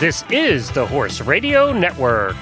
[0.00, 2.34] This is the Horse Radio Network.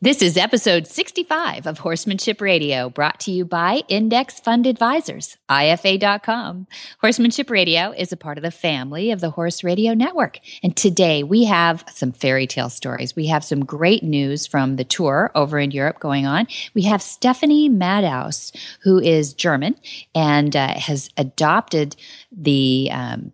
[0.00, 6.68] This is episode 65 of Horsemanship Radio, brought to you by Index Fund Advisors, IFA.com.
[7.00, 10.38] Horsemanship Radio is a part of the family of the Horse Radio Network.
[10.62, 13.16] And today we have some fairy tale stories.
[13.16, 16.46] We have some great news from the tour over in Europe going on.
[16.72, 18.52] We have Stephanie Madhouse,
[18.84, 19.74] who is German
[20.14, 21.96] and uh, has adopted
[22.30, 23.32] the um,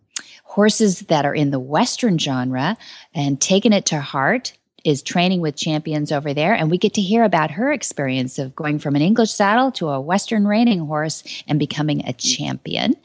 [0.52, 2.76] horses that are in the Western genre
[3.14, 4.52] and taking it to heart
[4.84, 6.52] is training with champions over there.
[6.52, 9.88] And we get to hear about her experience of going from an English saddle to
[9.88, 12.96] a Western reining horse and becoming a champion.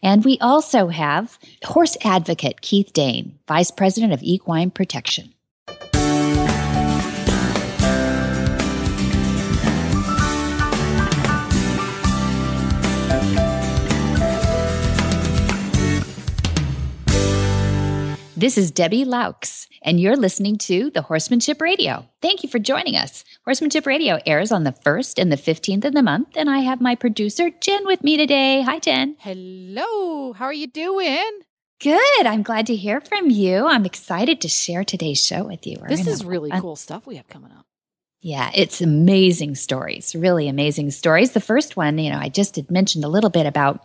[0.00, 5.34] And we also have horse advocate Keith Dane, Vice President of Equine Protection.
[18.42, 22.08] This is Debbie Loucks, and you're listening to the Horsemanship Radio.
[22.20, 23.22] Thank you for joining us.
[23.44, 26.80] Horsemanship Radio airs on the 1st and the 15th of the month, and I have
[26.80, 28.62] my producer, Jen, with me today.
[28.62, 29.14] Hi, Jen.
[29.20, 30.32] Hello.
[30.32, 31.30] How are you doing?
[31.80, 32.26] Good.
[32.26, 33.68] I'm glad to hear from you.
[33.68, 35.76] I'm excited to share today's show with you.
[35.86, 37.64] This is really cool stuff we have coming up.
[38.24, 41.32] Yeah, it's amazing stories, really amazing stories.
[41.32, 43.80] The first one, you know, I just had mentioned a little bit about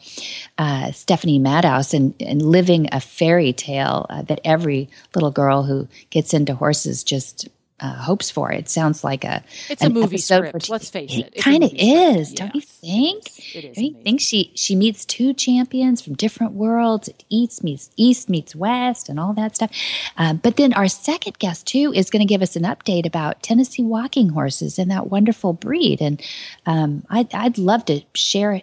[0.59, 5.87] uh, Stephanie Madhouse and, and living a fairy tale uh, that every little girl who
[6.11, 8.51] gets into horses just uh, hopes for.
[8.51, 10.69] It sounds like a it's a movie script.
[10.69, 13.27] Let's face it, it kind of is, don't you think?
[13.55, 13.75] It is.
[13.75, 17.09] Don't you think she she meets two champions from different worlds?
[17.29, 19.71] East meets East meets West, and all that stuff.
[20.17, 23.43] Uh, but then our second guest too is going to give us an update about
[23.43, 26.01] Tennessee walking horses and that wonderful breed.
[26.01, 26.21] And
[26.65, 28.61] um, I'd I'd love to share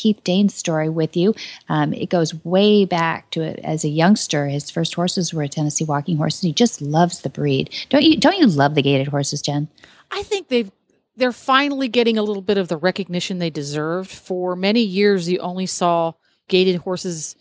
[0.00, 1.34] Keith Dane's story with you.
[1.68, 4.46] Um, it goes way back to it as a youngster.
[4.48, 7.68] His first horses were a Tennessee walking horse, and he just loves the breed.
[7.90, 8.16] Don't you?
[8.16, 9.68] Don't you love the gaited horses, Jen?
[10.10, 10.70] I think they've
[11.16, 14.10] they're finally getting a little bit of the recognition they deserved.
[14.10, 16.14] For many years, you only saw
[16.48, 17.36] gaited horses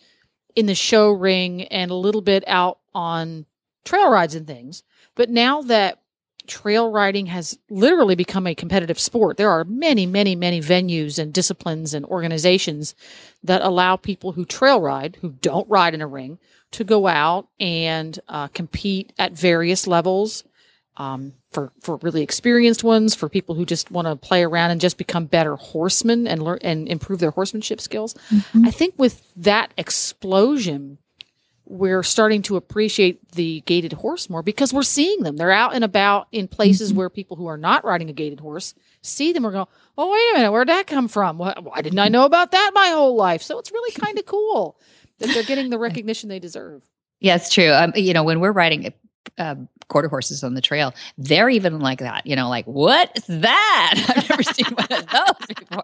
[0.54, 3.46] in the show ring and a little bit out on
[3.86, 4.84] trail rides and things.
[5.16, 5.99] But now that
[6.50, 9.38] trail riding has literally become a competitive sport.
[9.38, 12.96] There are many, many, many venues and disciplines and organizations
[13.44, 16.40] that allow people who trail ride, who don't ride in a ring,
[16.72, 20.44] to go out and uh, compete at various levels.
[20.98, 24.82] Um, for for really experienced ones, for people who just want to play around and
[24.82, 28.16] just become better horsemen and learn and improve their horsemanship skills.
[28.30, 28.66] Mm-hmm.
[28.66, 30.98] I think with that explosion
[31.70, 35.38] we're starting to appreciate the gaited horse more because we're seeing them.
[35.38, 36.98] They're out and about in places mm-hmm.
[36.98, 40.32] where people who are not riding a gaited horse see them or go, oh, wait
[40.32, 41.38] a minute, where'd that come from?
[41.38, 43.44] Why, why didn't I know about that my whole life?
[43.44, 44.80] So it's really kind of cool
[45.20, 46.84] that they're getting the recognition they deserve.
[47.20, 47.72] Yeah, it's true.
[47.72, 48.84] Um, you know, when we're riding
[49.38, 49.56] uh,
[49.88, 52.26] quarter horses on the trail, they're even like that.
[52.26, 53.94] You know, like what's that?
[54.16, 55.84] I've never seen one of those before,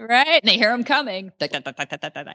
[0.00, 0.40] right?
[0.42, 1.32] And they hear them coming.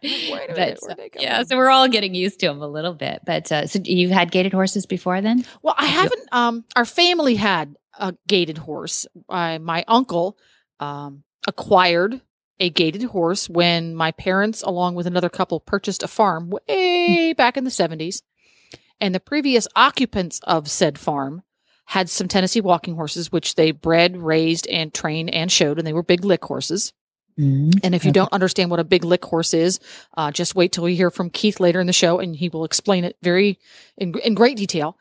[0.04, 3.22] Wait a minute, but, yeah, so we're all getting used to them a little bit.
[3.26, 5.46] But uh, so you've had gaited horses before, then?
[5.62, 6.30] Well, I haven't.
[6.32, 9.08] Um, our family had a gaited horse.
[9.28, 10.38] Uh, my uncle
[10.80, 12.22] um, acquired
[12.62, 17.56] a gaited horse when my parents, along with another couple, purchased a farm way back
[17.58, 18.22] in the 70s.
[19.02, 21.44] And the previous occupants of said farm
[21.86, 25.94] had some Tennessee walking horses, which they bred, raised, and trained and showed, and they
[25.94, 26.94] were big lick horses.
[27.40, 27.80] Mm-hmm.
[27.84, 29.80] And if you don't understand what a big lick horse is,
[30.16, 32.66] uh, just wait till we hear from Keith later in the show, and he will
[32.66, 33.58] explain it very
[33.98, 34.98] in, in great detail.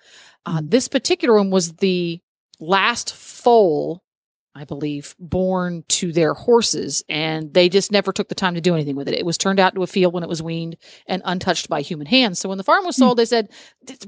[0.46, 0.68] Uh, mm-hmm.
[0.68, 2.20] This particular one was the
[2.60, 4.02] last foal
[4.58, 8.74] I believe, born to their horses, and they just never took the time to do
[8.74, 9.14] anything with it.
[9.14, 10.76] It was turned out to a field when it was weaned
[11.06, 12.40] and untouched by human hands.
[12.40, 13.50] So when the farm was sold, they said,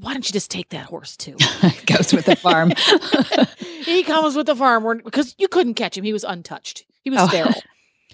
[0.01, 2.73] "Why don't you just take that horse too?" It goes with the farm.
[3.85, 6.85] he comes with the farm because you couldn't catch him; he was untouched.
[7.03, 7.29] He was oh.
[7.29, 7.63] sterile.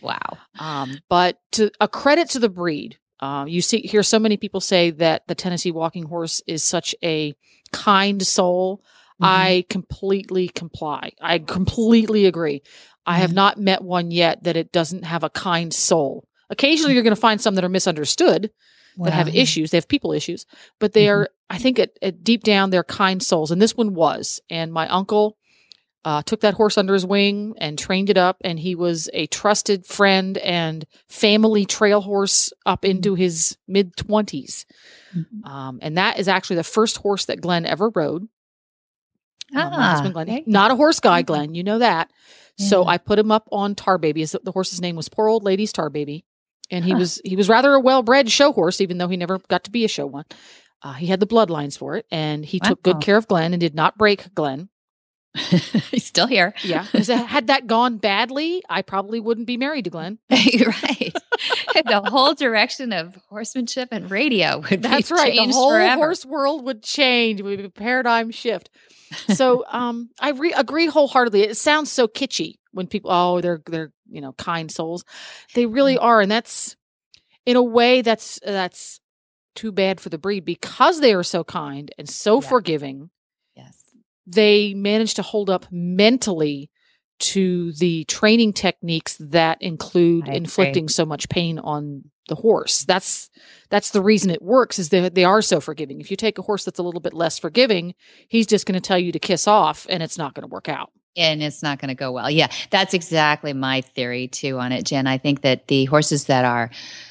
[0.03, 0.39] wow.
[0.59, 4.61] Um, but to a credit to the breed, uh, you see hear so many people
[4.61, 7.35] say that the Tennessee walking horse is such a
[7.73, 8.83] kind soul.
[9.23, 9.25] Mm-hmm.
[9.25, 11.13] I completely comply.
[11.21, 12.61] I completely agree.
[12.61, 13.11] Mm-hmm.
[13.13, 13.37] I have mm-hmm.
[13.37, 16.29] not met one yet that it doesn't have a kind soul.
[16.51, 18.51] Occasionally, you're going to find some that are misunderstood,
[18.97, 19.07] wow.
[19.07, 19.71] that have issues.
[19.71, 20.47] They have people issues,
[20.79, 21.23] but they mm-hmm.
[21.23, 23.51] are, I think, at, at, deep down, they're kind souls.
[23.51, 24.41] And this one was.
[24.51, 25.39] And my uncle
[26.05, 28.37] uh, took that horse under his wing and trained it up.
[28.43, 33.23] And he was a trusted friend and family trail horse up into mm-hmm.
[33.23, 34.67] his mid 20s.
[35.17, 35.45] Mm-hmm.
[35.45, 38.29] Um, and that is actually the first horse that Glenn ever rode.
[39.55, 40.43] Ah, husband Glenn.
[40.47, 41.55] Not a horse guy, Glenn.
[41.55, 42.11] You know that.
[42.57, 42.67] Yeah.
[42.69, 44.25] So I put him up on Tar Baby.
[44.25, 46.25] The horse's name was Poor Old Lady's Tar Baby,
[46.71, 46.99] and he huh.
[46.99, 49.71] was he was rather a well bred show horse, even though he never got to
[49.71, 50.25] be a show one.
[50.83, 52.71] Uh, he had the bloodlines for it, and he wow.
[52.71, 54.69] took good care of Glenn and did not break Glenn.
[55.91, 56.55] He's still here.
[56.63, 56.87] Yeah.
[56.91, 60.19] Because had that gone badly, I probably wouldn't be married to Glenn.
[60.31, 61.13] right.
[61.75, 65.35] the whole direction of horsemanship and radio would That's right.
[65.35, 65.97] The whole forever.
[65.97, 67.41] horse world would change.
[67.41, 68.71] It would be a paradigm shift.
[69.35, 71.43] So um, I re- agree wholeheartedly.
[71.43, 75.05] It sounds so kitschy when people, oh, they're they're you know kind souls.
[75.55, 76.77] They really are, and that's
[77.45, 79.01] in a way that's that's
[79.55, 82.49] too bad for the breed because they are so kind and so yeah.
[82.49, 83.11] forgiving
[84.27, 86.71] they managed to hold up mentally
[87.19, 92.85] to the training techniques that include inflicting so much pain on the horse.
[92.85, 93.31] That's
[93.71, 96.01] that's the reason it works is that they are so forgiving.
[96.01, 97.95] If you take a horse that's a little bit less forgiving,
[98.29, 100.69] he's just going to tell you to kiss off and it's not going to work
[100.69, 102.31] out and it's not going to go well.
[102.31, 105.07] Yeah, that's exactly my theory too on it, Jen.
[105.07, 106.71] I think that the horses that are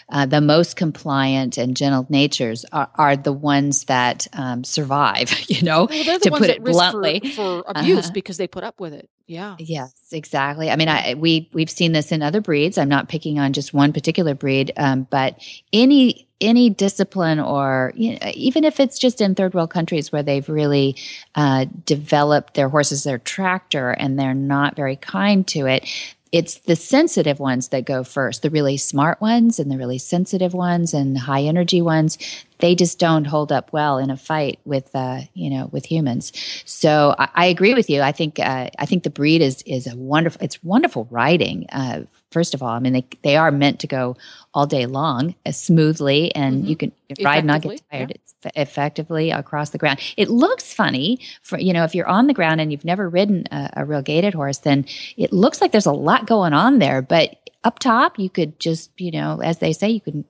[0.10, 5.34] uh, the most compliant and gentle natures are, are the ones that um, survive.
[5.56, 8.14] You know, well, to put it bluntly, for, for abuse uh-huh.
[8.14, 9.10] because they put up with it.
[9.28, 9.56] Yeah.
[9.60, 10.70] Yes, exactly.
[10.70, 12.78] I mean, I, we we've seen this in other breeds.
[12.78, 15.40] I'm not picking on just one particular breed, um, but
[15.72, 20.24] any any discipline or you know, even if it's just in third world countries where
[20.24, 20.98] they've really
[21.36, 25.88] uh, developed their horses their tractor and they're not very kind to it
[26.36, 30.54] it's the sensitive ones that go first the really smart ones and the really sensitive
[30.54, 32.18] ones and high energy ones.
[32.60, 36.34] They just don't hold up well in a fight with uh, you know with humans.
[36.66, 38.02] So I, I, agree with you.
[38.02, 42.02] I think uh, i think the breed is is a wonderful it's wonderful riding uh,
[42.36, 44.18] first of all i mean they, they are meant to go
[44.54, 46.68] all day long as uh, smoothly and mm-hmm.
[46.68, 46.92] you can
[47.22, 48.52] ride not get tired yeah.
[48.56, 52.60] effectively across the ground it looks funny for you know if you're on the ground
[52.60, 54.86] and you've never ridden a, a real gaited horse then
[55.16, 58.92] it looks like there's a lot going on there but up top, you could just,
[59.02, 60.24] you know, as they say, you can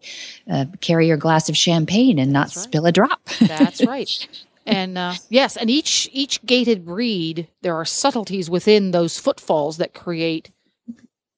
[0.49, 2.51] uh, carry your glass of champagne and not right.
[2.51, 3.19] spill a drop.
[3.41, 4.45] That's right.
[4.65, 9.93] And uh, yes, and each each gaited breed, there are subtleties within those footfalls that
[9.93, 10.49] create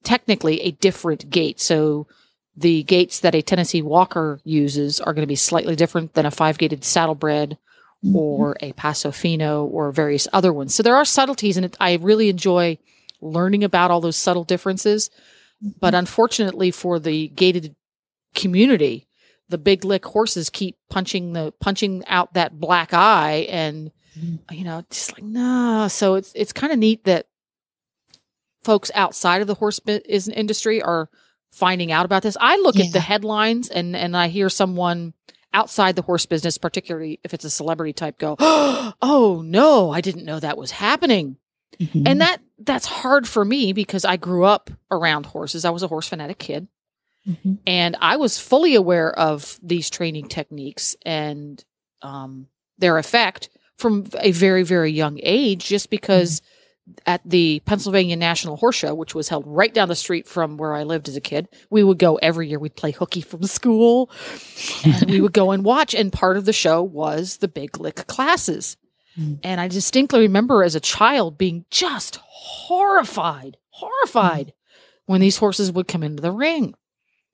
[0.04, 1.60] technically a different gait.
[1.60, 2.08] So
[2.56, 6.32] the gaits that a Tennessee Walker uses are going to be slightly different than a
[6.32, 7.58] five gaited saddlebred
[8.04, 8.16] mm-hmm.
[8.16, 10.74] or a Paso Fino or various other ones.
[10.74, 12.80] So there are subtleties, and it, I really enjoy
[13.22, 15.10] learning about all those subtle differences.
[15.62, 16.00] But mm-hmm.
[16.00, 17.76] unfortunately for the gaited
[18.36, 19.08] community,
[19.50, 24.54] the big lick horses keep punching the punching out that black eye and mm-hmm.
[24.54, 25.88] you know, just like no.
[25.90, 27.28] So it's it's kind of neat that
[28.68, 31.10] folks outside of the horse industry are
[31.54, 32.36] finding out about this.
[32.38, 32.84] I look yeah.
[32.86, 35.14] at the headlines and and I hear someone
[35.54, 40.26] outside the horse business, particularly if it's a celebrity type, go, "Oh no, I didn't
[40.26, 41.38] know that was happening."
[41.80, 42.04] Mm-hmm.
[42.06, 45.64] And that that's hard for me because I grew up around horses.
[45.64, 46.68] I was a horse fanatic kid.
[47.26, 47.54] Mm-hmm.
[47.66, 51.64] And I was fully aware of these training techniques and
[52.02, 52.48] um,
[52.78, 56.57] their effect from a very, very young age, just because mm-hmm.
[57.06, 60.74] At the Pennsylvania National Horse Show, which was held right down the street from where
[60.74, 62.60] I lived as a kid, we would go every year.
[62.60, 64.10] We'd play hooky from school
[64.84, 65.94] and we would go and watch.
[65.94, 68.78] And part of the show was the big lick classes.
[69.18, 69.40] Mm.
[69.44, 74.54] And I distinctly remember as a child being just horrified, horrified mm.
[75.06, 76.74] when these horses would come into the ring.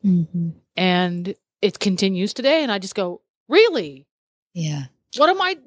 [0.04, 0.50] Mm-hmm.
[0.76, 2.64] And it continues today.
[2.64, 4.08] And I just go, really?
[4.54, 4.86] Yeah.
[5.18, 5.58] What am I?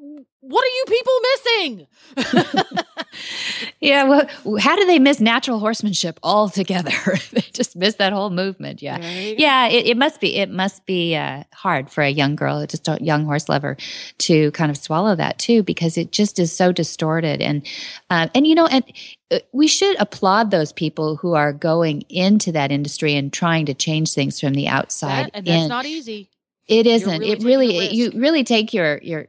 [0.48, 2.84] What are you people missing?
[3.80, 4.28] yeah, well,
[4.60, 6.92] how do they miss natural horsemanship altogether?
[7.32, 8.80] they just miss that whole movement.
[8.80, 9.66] Yeah, yeah.
[9.66, 10.36] It, it, must be.
[10.36, 13.76] It must be uh, hard for a young girl, just a young horse lover,
[14.18, 17.42] to kind of swallow that too, because it just is so distorted.
[17.42, 17.66] And
[18.08, 18.84] uh, and you know, and
[19.32, 23.74] uh, we should applaud those people who are going into that industry and trying to
[23.74, 25.26] change things from the outside.
[25.26, 25.68] That, and that's in.
[25.68, 26.30] not easy.
[26.68, 27.20] It isn't.
[27.20, 29.28] Really it really you really take your your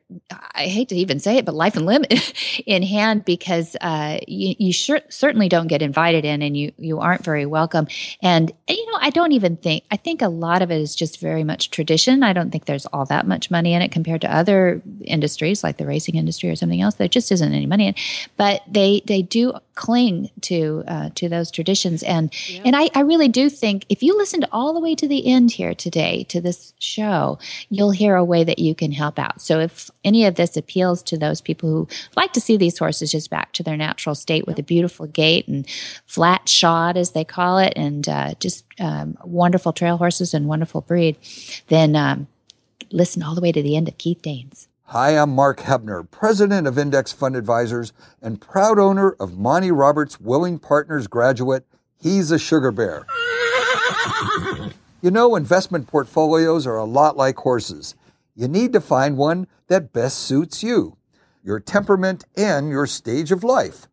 [0.55, 2.03] I hate to even say it, but life and limb
[2.65, 6.99] in hand because uh, you you sure, certainly don't get invited in, and you you
[6.99, 7.87] aren't very welcome.
[8.23, 11.19] And you know, I don't even think I think a lot of it is just
[11.19, 12.23] very much tradition.
[12.23, 15.77] I don't think there's all that much money in it compared to other industries like
[15.77, 16.95] the racing industry or something else.
[16.95, 17.95] There just isn't any money in.
[18.35, 22.63] But they they do cling to uh, to those traditions, and yeah.
[22.65, 25.51] and I I really do think if you listened all the way to the end
[25.51, 27.26] here today to this show
[27.69, 29.41] you'll hear a way that you can help out.
[29.41, 33.11] So if any of this appeals to those people who like to see these horses
[33.11, 35.67] just back to their natural state with a beautiful gait and
[36.05, 40.81] flat shod, as they call it, and uh, just um, wonderful trail horses and wonderful
[40.81, 41.17] breed,
[41.67, 42.27] then um,
[42.91, 44.67] listen all the way to the end of Keith Danes.
[44.91, 47.91] Hi, I'm Mark Hebner, president of Index Fund Advisors
[48.21, 51.65] and proud owner of Monty Roberts Willing Partners graduate.
[52.01, 53.05] He's a sugar bear.
[54.99, 57.93] You know, investment portfolios are a lot like horses.
[58.33, 60.97] you need to find one that best suits you,
[61.43, 63.87] your temperament, and your stage of life.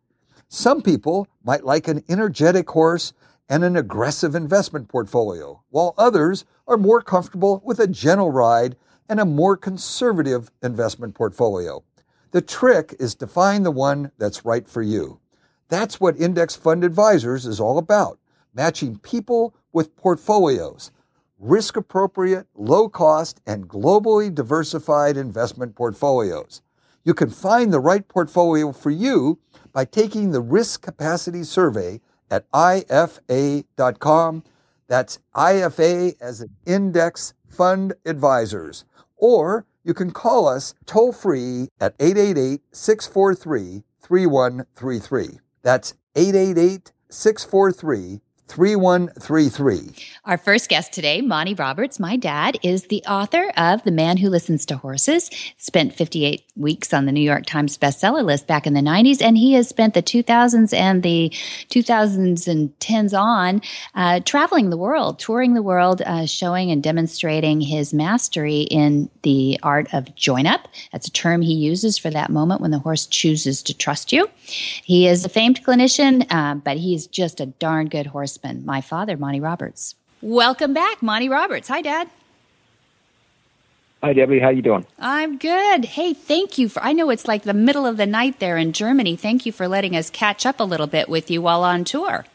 [0.47, 3.13] Some people might like an energetic horse
[3.47, 8.75] and an aggressive investment portfolio, while others are more comfortable with a gentle ride
[9.07, 11.83] and a more conservative investment portfolio.
[12.31, 15.19] The trick is to find the one that's right for you.
[15.69, 18.19] That's what Index Fund Advisors is all about
[18.55, 20.89] matching people with portfolios,
[21.39, 26.61] risk appropriate, low cost, and globally diversified investment portfolios.
[27.03, 29.39] You can find the right portfolio for you
[29.71, 32.01] by taking the Risk Capacity Survey
[32.31, 34.43] at IFA.com.
[34.87, 38.85] That's IFA as an Index Fund Advisors.
[39.17, 45.39] Or you can call us toll free at 888 643 3133.
[45.61, 49.95] That's 888 643 3133.
[50.25, 54.29] Our first guest today, Monty Roberts, my dad, is the author of The Man Who
[54.29, 55.29] Listens to Horses.
[55.57, 59.37] Spent 58 weeks on the New York Times bestseller list back in the 90s, and
[59.37, 61.29] he has spent the 2000s and the
[61.69, 63.61] 2000s and 10s on
[63.95, 69.59] uh, traveling the world, touring the world, uh, showing and demonstrating his mastery in the
[69.63, 70.67] art of join up.
[70.91, 74.29] That's a term he uses for that moment when the horse chooses to trust you.
[74.45, 78.65] He is a famed clinician, uh, but he's just a darn good horseman.
[78.65, 79.95] My father, Monty Roberts.
[80.21, 81.67] Welcome back, Monty Roberts.
[81.67, 82.09] Hi, Dad.
[84.03, 84.39] Hi, Debbie.
[84.39, 84.85] How you doing?
[84.99, 85.85] I'm good.
[85.85, 86.83] Hey, thank you for.
[86.83, 89.15] I know it's like the middle of the night there in Germany.
[89.15, 92.25] Thank you for letting us catch up a little bit with you while on tour.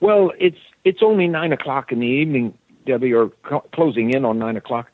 [0.00, 4.38] Well, it's it's only nine o'clock in the evening, Debbie, or co- closing in on
[4.38, 4.90] nine o'clock.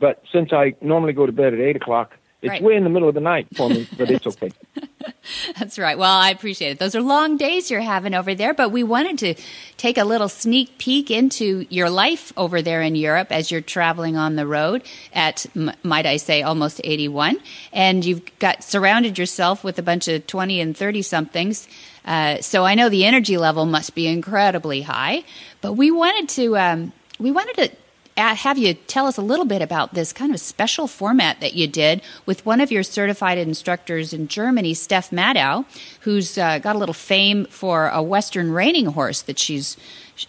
[0.00, 2.12] But since I normally go to bed at eight o'clock,
[2.42, 2.62] it's Right.
[2.62, 3.86] way in the middle of the night for me.
[3.96, 4.50] But it's okay.
[5.58, 5.96] That's right.
[5.96, 6.78] Well, I appreciate it.
[6.78, 9.34] Those are long days you're having over there, but we wanted to
[9.76, 14.16] take a little sneak peek into your life over there in Europe as you're traveling
[14.16, 14.82] on the road
[15.12, 15.46] at,
[15.82, 17.38] might I say, almost 81.
[17.72, 21.68] And you've got surrounded yourself with a bunch of 20 and 30 somethings.
[22.04, 25.22] Uh, so I know the energy level must be incredibly high,
[25.60, 27.70] but we wanted to, um, we wanted to
[28.16, 31.66] have you tell us a little bit about this kind of special format that you
[31.66, 35.64] did with one of your certified instructors in Germany, Steph Maddow,
[36.00, 39.76] who's uh, got a little fame for a Western reining horse that she's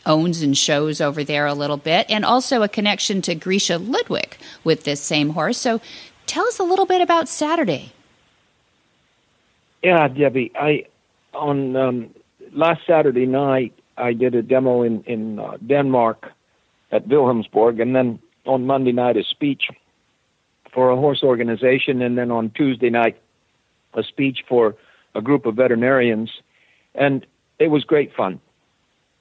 [0.05, 4.37] owns and shows over there a little bit, and also a connection to Grisha Ludwig
[4.63, 5.57] with this same horse.
[5.57, 5.81] So,
[6.25, 7.91] tell us a little bit about Saturday.
[9.83, 10.51] Yeah, Debbie.
[10.55, 10.85] I
[11.33, 12.09] on um,
[12.53, 16.31] last Saturday night I did a demo in in uh, Denmark
[16.93, 19.63] at Wilhelmsborg, and then on Monday night a speech
[20.73, 23.19] for a horse organization, and then on Tuesday night
[23.95, 24.75] a speech for
[25.15, 26.31] a group of veterinarians,
[26.95, 27.25] and
[27.59, 28.39] it was great fun.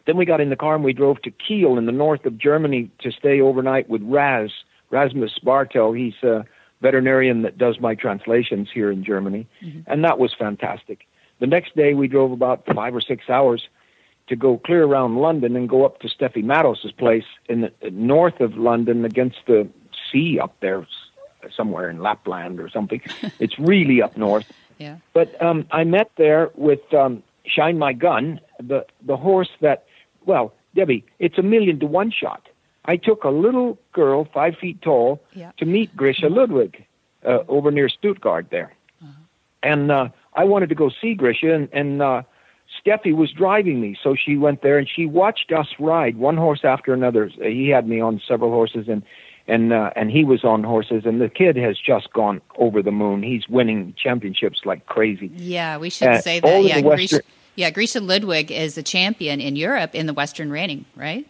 [0.07, 2.37] Then we got in the car and we drove to Kiel in the north of
[2.39, 4.51] Germany to stay overnight with Raz,
[4.91, 5.93] Rasmus Bartel.
[5.93, 6.45] He's a
[6.81, 9.81] veterinarian that does my translations here in Germany, mm-hmm.
[9.91, 11.07] and that was fantastic.
[11.41, 13.69] The next day we drove about five or six hours
[14.33, 18.41] to go clear around London and go up to Steffi Mattos's place in the north
[18.41, 19.69] of London against the
[20.11, 20.87] sea up there,
[21.55, 23.03] somewhere in Lapland or something.
[23.39, 24.51] it's really up north.
[24.79, 24.97] Yeah.
[25.13, 29.85] But um, I met there with um, Shine My Gun, the the horse that,
[30.25, 32.49] well, Debbie, it's a million to one shot.
[32.87, 35.53] I took a little girl, five feet tall, Yeah.
[35.59, 36.85] to meet Grisha Ludwig
[37.25, 38.73] uh, over near Stuttgart there,
[39.63, 42.23] and uh, I wanted to go see Grisha, and, and uh,
[42.85, 46.65] Steffi was driving me, so she went there and she watched us ride one horse
[46.65, 47.29] after another.
[47.29, 49.03] He had me on several horses, and
[49.47, 52.91] and uh, and he was on horses, and the kid has just gone over the
[52.93, 53.23] moon.
[53.23, 55.31] He's winning championships like crazy.
[55.37, 56.63] Yeah, we should Uh, say that.
[56.65, 57.21] Yeah, Grisha, Western-
[57.55, 61.27] yeah, Grisha Ludwig is a champion in Europe in the Western reining, right?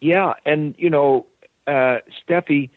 [0.00, 1.26] Yeah, and you know,
[1.66, 2.70] uh, Steffi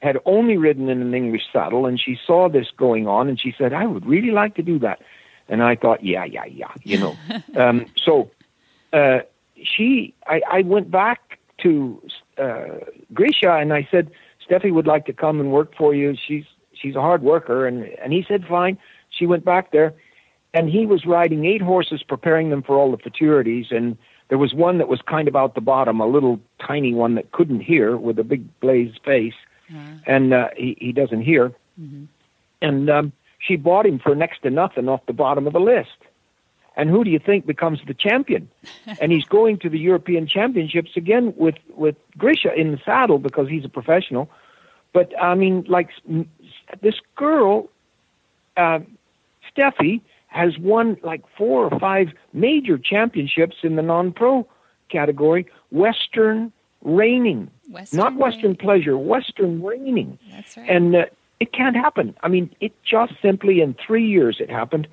[0.00, 3.54] had only ridden in an English saddle, and she saw this going on, and she
[3.56, 5.00] said, "I would really like to do that."
[5.50, 7.16] And I thought, "Yeah, yeah, yeah," you know.
[7.56, 8.30] um, so
[8.92, 9.18] uh,
[9.62, 12.00] she, I, I went back to
[12.38, 12.78] uh,
[13.12, 14.10] Grisha, and I said,
[14.48, 16.16] "Steffi would like to come and work for you.
[16.16, 18.78] She's she's a hard worker," and and he said, "Fine."
[19.10, 19.92] She went back there,
[20.54, 24.54] and he was riding eight horses, preparing them for all the futurities, and there was
[24.54, 27.96] one that was kind of out the bottom, a little tiny one that couldn't hear
[27.96, 29.34] with a big blazed face,
[30.06, 31.52] and uh, he he doesn't hear,
[32.62, 35.96] and um, she bought him for next to nothing off the bottom of the list.
[36.76, 38.48] And who do you think becomes the champion?
[39.00, 43.48] and he's going to the European Championships again with with Grisha in the saddle because
[43.48, 44.30] he's a professional.
[44.92, 45.90] But I mean, like
[46.80, 47.68] this girl,
[48.56, 48.80] uh,
[49.50, 54.46] Steffi has won like four or five major championships in the non-pro
[54.88, 57.50] category, Western reining.
[57.68, 58.56] Western not Western reining.
[58.56, 60.18] pleasure, Western reining.
[60.30, 60.70] That's right.
[60.70, 61.04] And uh,
[61.40, 62.14] it can't happen.
[62.22, 64.86] I mean, it just simply in three years it happened,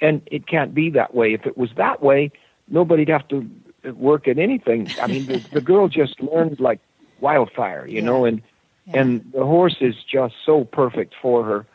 [0.00, 1.34] and it can't be that way.
[1.34, 2.32] If it was that way,
[2.68, 3.48] nobody'd have to
[3.94, 4.94] work at anything.
[5.00, 6.80] I mean, the, the girl just learned like
[7.20, 8.06] wildfire, you Yeah.
[8.06, 8.42] know, and
[8.86, 9.02] Yeah.
[9.02, 11.66] and the horse is just so perfect for her.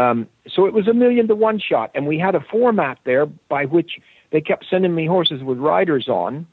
[0.00, 3.26] Um, so it was a million to one shot, and we had a format there
[3.26, 3.98] by which
[4.30, 6.46] they kept sending me horses with riders on,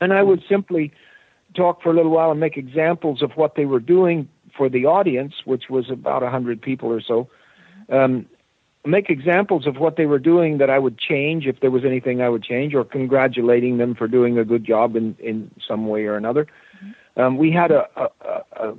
[0.00, 0.92] and I would simply
[1.54, 4.86] talk for a little while and make examples of what they were doing for the
[4.86, 7.28] audience, which was about a hundred people or so.
[7.88, 8.26] Um,
[8.84, 12.20] make examples of what they were doing that I would change if there was anything
[12.20, 16.04] I would change, or congratulating them for doing a good job in in some way
[16.06, 16.46] or another.
[17.16, 18.74] Um, we had a, a, a, a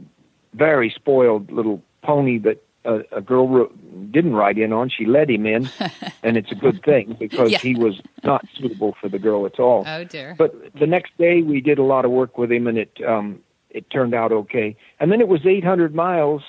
[0.53, 3.71] very spoiled little pony that a, a girl ro-
[4.11, 4.89] didn't ride in on.
[4.89, 5.69] She led him in,
[6.23, 7.59] and it's a good thing because Yeah.
[7.59, 9.83] he was not suitable for the girl at all.
[9.87, 10.35] oh dear.
[10.37, 13.39] But the next day we did a lot of work with him, and it um,
[13.73, 14.75] it turned out okay.
[14.99, 16.43] And then it was 800 miles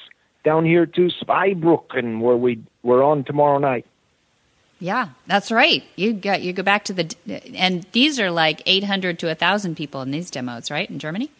[0.45, 3.87] down here to Spybrook, where we we're on tomorrow night.
[4.79, 5.83] Yeah, that's right.
[5.97, 7.17] You got you go back to the
[7.55, 10.89] and these are like 800 to 1000 people in these demos, right?
[10.89, 11.31] In Germany?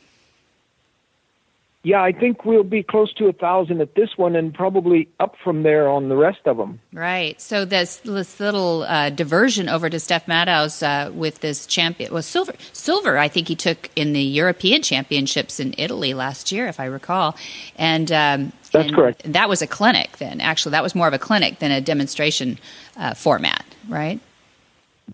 [1.87, 5.37] Yeah, I think we'll be close to a thousand at this one, and probably up
[5.45, 6.81] from there on the rest of them.
[6.95, 7.39] Right.
[7.39, 12.25] So this this little uh, diversion over to Steph Maddow's uh, with this champion was
[12.25, 12.55] silver.
[12.73, 16.87] Silver, I think he took in the European Championships in Italy last year, if I
[16.87, 17.37] recall.
[17.77, 19.31] And um, That's and correct.
[19.31, 20.17] That was a clinic.
[20.17, 22.59] Then actually, that was more of a clinic than a demonstration
[22.97, 24.21] uh, format, right?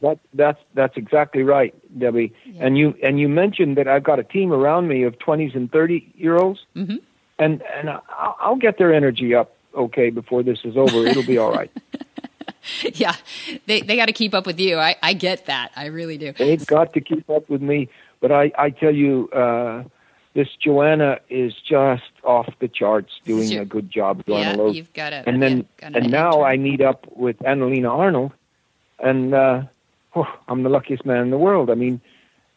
[0.02, 2.32] That that's that's exactly right, Debbie.
[2.46, 2.66] Yeah.
[2.66, 5.70] And you and you mentioned that I've got a team around me of twenties and
[5.70, 6.96] thirty year olds, mm-hmm.
[7.38, 11.06] and and I'll, I'll get their energy up okay before this is over.
[11.06, 11.70] It'll be all right.
[12.94, 13.14] yeah,
[13.66, 14.76] they they got to keep up with you.
[14.78, 15.72] I, I get that.
[15.76, 16.32] I really do.
[16.32, 17.88] They've got to keep up with me.
[18.20, 19.84] But I I tell you, uh,
[20.34, 23.62] this Joanna is just off the charts, doing Sure.
[23.62, 24.24] a good job.
[24.26, 24.70] Joanna Yeah, Lowe.
[24.72, 25.24] you've got it.
[25.26, 28.32] and then and now I meet up with Annalena Arnold,
[28.98, 29.62] and uh,
[30.12, 31.70] whew, I'm the luckiest man in the world.
[31.70, 32.00] I mean,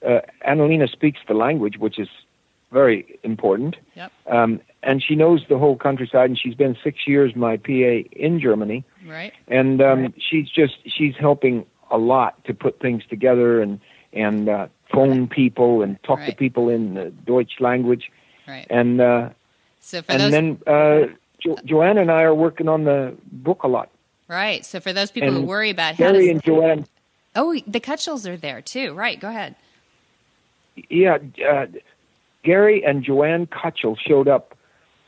[0.05, 2.09] uh, Annalena speaks the language, which is
[2.71, 4.11] very important, Yep.
[4.27, 6.29] um, and she knows the whole countryside.
[6.31, 9.31] And she's been six years my PA in Germany, Right.
[9.47, 13.79] and um, she's just she's helping a lot to put things together and
[14.11, 18.11] and uh, phone people and talk to people in the Deutsch language,
[18.47, 18.65] Right.
[18.69, 19.29] and uh,
[19.79, 23.61] So for and those then uh, jo- Joanna and I are working on the book
[23.63, 23.89] a lot.
[24.27, 24.65] right.
[24.65, 26.85] So for those people who worry about how Gary does, and Joanne,
[27.36, 28.93] oh the Cutchells are there too.
[28.93, 29.19] Right.
[29.19, 29.56] Go ahead.
[30.89, 31.17] yeah,
[31.48, 31.67] uh,
[32.43, 34.58] Gary and Joanne Cutchell showed up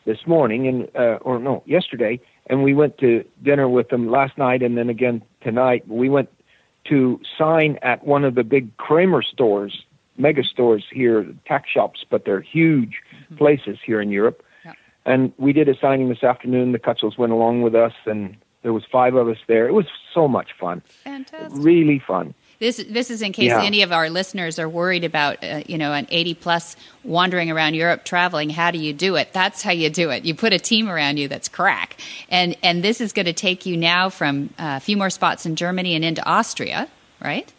[0.06, 4.38] this morning, and uh, or no, yesterday, and we went to dinner with them last
[4.38, 5.88] night, and then again tonight.
[5.88, 6.30] We went
[6.86, 9.84] to sign at one of the big Kramer stores,
[10.18, 13.02] mega stores here, tack shops, but they're huge
[13.38, 14.44] places here in Europe.
[14.64, 14.74] Yeah.
[15.06, 16.72] And we did a signing this afternoon.
[16.72, 19.68] The Cutchells went along with us, and there was five of us there.
[19.68, 21.52] It was so much fun, Fantastic.
[21.64, 22.34] really fun.
[22.58, 23.62] This this is in case Yeah.
[23.62, 27.76] any of our listeners are worried about uh, you know an 80 plus wandering around
[27.76, 28.50] Europe traveling.
[28.50, 29.34] How do you do it?
[29.34, 30.26] That's how you do it.
[30.26, 31.98] You put a team around you that's crack.
[32.28, 35.46] And and this is going to take you now from uh, a few more spots
[35.46, 36.88] in Germany and into Austria,
[37.24, 37.54] right?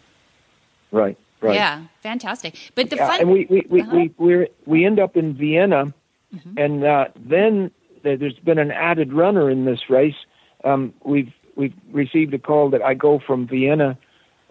[0.91, 1.55] Right, right.
[1.55, 2.55] Yeah, fantastic.
[2.75, 3.95] But the Yeah, fun and we we we, Uh-huh.
[3.95, 5.93] we we we end up in Vienna,
[6.35, 6.57] Mm-hmm.
[6.57, 7.71] and uh, then
[8.03, 10.19] there's been an added runner in this race.
[10.63, 13.97] Um, we've we've received a call that I go from Vienna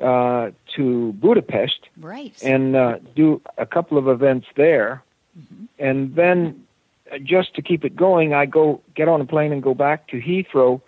[0.03, 2.35] uh, to Budapest right.
[2.43, 5.03] and uh, do a couple of events there,
[5.39, 5.65] Mm-hmm.
[5.79, 6.65] and then
[7.13, 10.09] uh, just to keep it going, I go get on a plane and go back
[10.09, 10.81] to Heathrow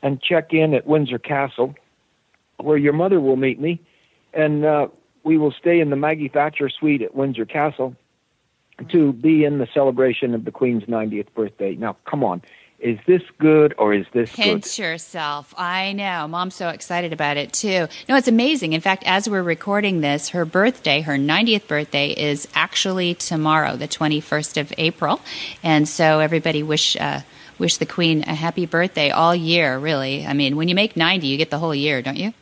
[0.00, 1.74] and check in at Windsor Castle,
[2.58, 3.80] where your mother will meet me,
[4.32, 4.86] and uh,
[5.24, 7.96] we will stay in the Maggie Thatcher suite at Windsor Castle
[8.90, 11.74] to be in the celebration of the Queen's 90th birthday.
[11.74, 12.42] Now, come on,
[12.78, 14.42] is this good or is this good?
[14.42, 15.54] Pinch yourself.
[15.56, 16.28] I know.
[16.28, 17.88] Mom's so excited about it too.
[18.08, 18.72] No, it's amazing.
[18.72, 23.88] In fact, as we're recording this, her birthday, her 90th birthday, is actually tomorrow, the
[23.88, 25.20] 21st of April.
[25.62, 26.96] And so everybody wish.
[26.96, 27.22] Uh,
[27.58, 30.26] Wish the Queen a happy birthday all year, really.
[30.26, 32.34] I mean, when you make 90, you get the whole year, don't you?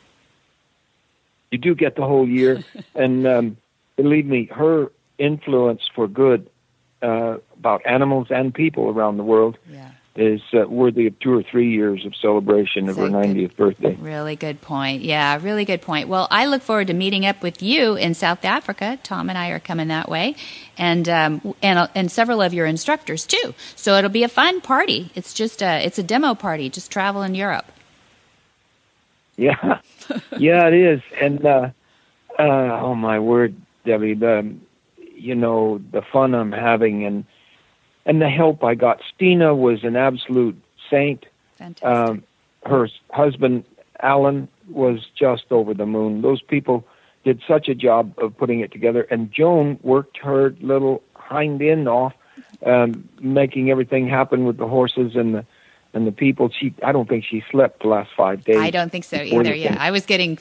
[1.51, 2.63] you do get the whole year.
[2.95, 3.57] and um,
[3.95, 6.49] believe me, her influence for good
[7.01, 9.91] uh, about animals and people around the world Yeah.
[10.15, 13.13] Is uh, worthy of two or three years of celebration of her good.
[13.13, 13.95] 90th birthday.
[13.95, 15.01] Really good point.
[15.01, 16.07] Yeah, really good point.
[16.07, 18.97] Well, I look forward to meeting up with you in South Africa.
[19.03, 20.35] Tom and I are coming that way,
[20.77, 23.53] and um, and and several of your instructors too.
[23.75, 25.11] So it'll be a fun party.
[25.15, 26.69] It's just a it's a demo party.
[26.69, 27.65] Just travel in Europe.
[29.37, 29.79] Yeah,
[30.37, 31.01] yeah, it is.
[31.19, 31.71] And uh,
[32.39, 34.55] uh, oh my word, Debbie, the,
[35.13, 37.25] you know, the fun I'm having and
[38.05, 39.01] and the help I got.
[39.13, 41.25] Stina was an absolute saint.
[41.57, 41.85] Fantastic.
[41.85, 42.23] Um,
[42.65, 43.63] her husband
[44.01, 46.21] Alan was just over the moon.
[46.21, 46.85] Those people
[47.23, 51.87] did such a job of putting it together, and Joan worked her little hind end
[51.87, 52.13] off,
[52.65, 55.45] um, making everything happen with the horses and the
[55.93, 56.49] and the people.
[56.49, 58.57] She, I don't think she slept the last five days.
[58.57, 59.55] I don't think so either.
[59.55, 59.77] Yeah.
[59.79, 60.37] I was getting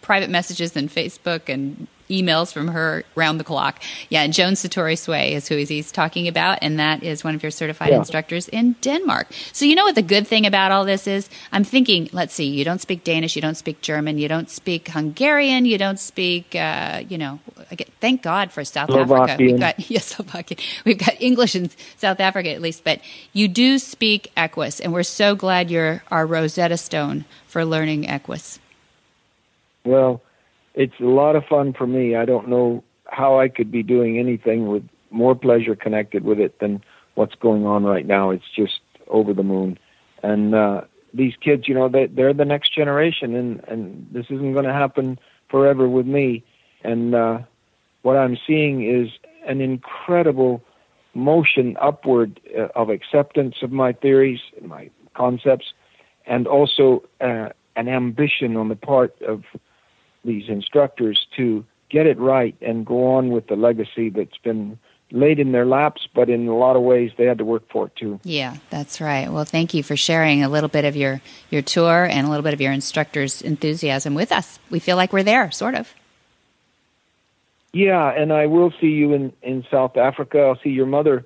[0.00, 3.80] private messages and Facebook and emails from her round the clock.
[4.10, 7.42] Yeah, and Joan Satori Sway is who he's talking about, and that is one of
[7.42, 7.98] your certified Yeah.
[7.98, 9.28] instructors in Denmark.
[9.52, 11.28] So you know what the good thing about all this is?
[11.52, 14.88] I'm thinking, let's see, you don't speak Danish, you don't speak German, you don't speak
[14.88, 17.38] Hungarian, you don't speak, uh, you know,
[17.70, 19.36] I thank God for South Africa.
[19.38, 20.58] We've got yes, Slovakian.
[20.84, 23.00] We've got English in South Africa at least, but
[23.32, 28.58] you do speak Equus, and we're so glad you're our Rosetta Stone for learning Equus.
[29.84, 30.22] Well,
[30.74, 32.16] it's a lot of fun for me.
[32.16, 36.58] I don't know how I could be doing anything with more pleasure connected with it
[36.58, 36.82] than
[37.14, 38.30] what's going on right now.
[38.30, 39.78] It's just over the moon.
[40.22, 40.82] And uh,
[41.12, 44.72] these kids, you know, they, they're the next generation, and, and this isn't going to
[44.72, 46.42] happen forever with me.
[46.82, 47.38] And uh,
[48.02, 49.10] what I'm seeing is
[49.46, 50.62] an incredible
[51.14, 55.72] motion upward uh, of acceptance of my theories, and my concepts,
[56.26, 59.44] and also uh, an ambition on the part of
[60.24, 64.78] these instructors to get it right and go on with the legacy that's been
[65.10, 67.86] laid in their laps, but in a lot of ways they had to work for
[67.86, 68.18] it too.
[68.24, 69.30] Yeah, that's right.
[69.30, 72.42] Well, thank you for sharing a little bit of your, your tour and a little
[72.42, 74.58] bit of your instructor's enthusiasm with us.
[74.70, 75.92] We feel like we're there, sort of.
[77.72, 80.40] Yeah, and I will see you in, in South Africa.
[80.40, 81.24] I'll see your mother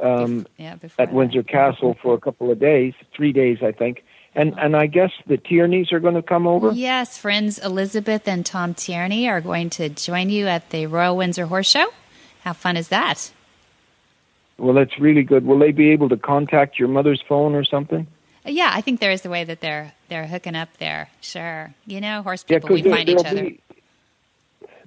[0.00, 1.14] um, Yeah, before at that.
[1.14, 4.04] Windsor Castle for a couple of days, three days, I think.
[4.36, 6.72] And and I guess the Tierneys are going to come over.
[6.72, 11.46] Yes, friends Elizabeth and Tom Tierney are going to join you at the Royal Windsor
[11.46, 11.86] Horse Show.
[12.42, 13.32] How fun is that?
[14.58, 15.46] Well, that's really good.
[15.46, 18.06] Will they be able to contact your mother's phone or something?
[18.46, 21.08] Yeah, I think there is a way that they're they're hooking up there.
[21.20, 23.42] Sure, you know, horse Yeah, people, we there, find each other.
[23.42, 23.60] be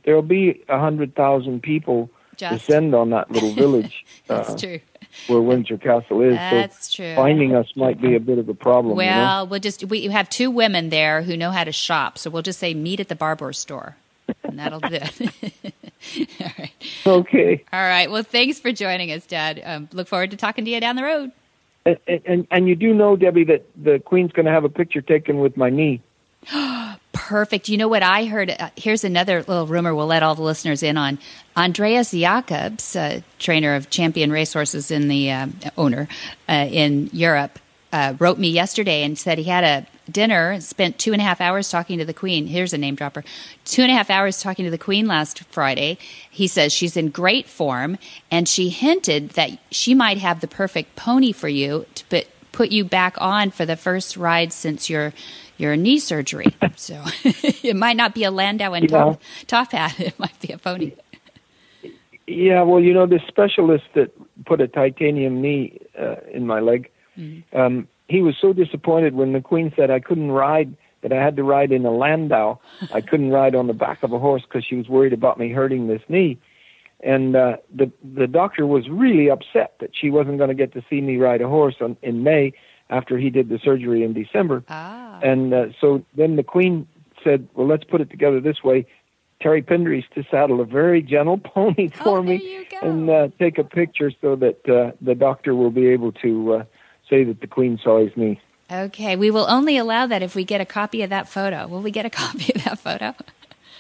[0.03, 4.05] there'll be a hundred thousand people Just descend on that little village.
[4.27, 4.79] that's uh, true.
[5.27, 6.35] Where Windsor Castle is.
[6.35, 7.15] That's so true.
[7.15, 8.97] Finding us might be a bit of a problem.
[8.99, 9.17] you know?
[9.17, 12.41] Well, we'll just we have two women there who know how to shop, so we'll
[12.43, 13.95] just say meet at the barber store,
[14.43, 15.73] and that'll do it.
[16.39, 16.71] All right,
[17.05, 17.63] Okay.
[17.73, 18.09] all right.
[18.09, 19.61] Well, thanks for joining us, Dad.
[19.65, 21.31] Um, look forward to talking to you down the road.
[21.85, 25.01] And, and and you do know, Debbie, that the Queen's going to have a picture
[25.01, 26.01] taken with my knee.
[27.27, 27.67] Perfect.
[27.67, 28.49] You know what I heard?
[28.51, 31.19] Uh, here's another little rumor we'll let all the listeners in on.
[31.57, 36.07] Andreas Jacobs, uh, trainer of champion racehorses in the uh, owner
[36.47, 37.59] uh, in Europe,
[37.91, 41.41] uh, wrote me yesterday and said he had a dinner, spent two and a half
[41.41, 42.47] hours talking to the Queen.
[42.47, 43.25] Here's a name dropper.
[43.65, 45.97] Two and a half hours talking to the Queen last Friday.
[46.31, 47.97] He says she's in great form,
[48.31, 52.71] and she hinted that she might have the perfect pony for you to put put
[52.71, 55.13] you back on for the first ride since your
[55.57, 56.55] your knee surgery.
[56.75, 58.97] So it might not be a Landau and Yeah.
[58.97, 59.99] top, top hat.
[59.99, 60.93] It might be a pony.
[62.27, 64.11] Yeah, well, you know, the specialist that
[64.45, 67.57] put a titanium knee uh, in my leg, Mm-hmm.
[67.57, 71.35] um, he was so disappointed when the Queen said I couldn't ride, that I had
[71.37, 72.59] to ride in a landau.
[72.93, 75.49] I couldn't ride on the back of a horse because she was worried about me
[75.51, 76.37] hurting this knee.
[77.01, 80.83] And uh, the the doctor was really upset that she wasn't going to get to
[80.89, 82.53] see me ride a horse on, in May
[82.89, 84.63] after he did the surgery in December.
[84.69, 85.19] Ah.
[85.21, 86.87] And uh, so then the Queen
[87.23, 88.85] said, "Well, let's put it together this way:
[89.41, 92.79] Terry Pendry's to saddle a very gentle pony for Oh, me, there you go.
[92.87, 96.63] and uh, take a picture so that uh, the doctor will be able to uh,
[97.09, 100.43] say that the Queen saw his knee." Okay, we will only allow that if we
[100.43, 101.67] get a copy of that photo.
[101.67, 103.15] Will we get a copy of that photo?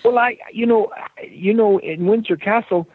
[0.05, 0.91] Well, I, you know,
[1.29, 2.87] you know, in Windsor Castle,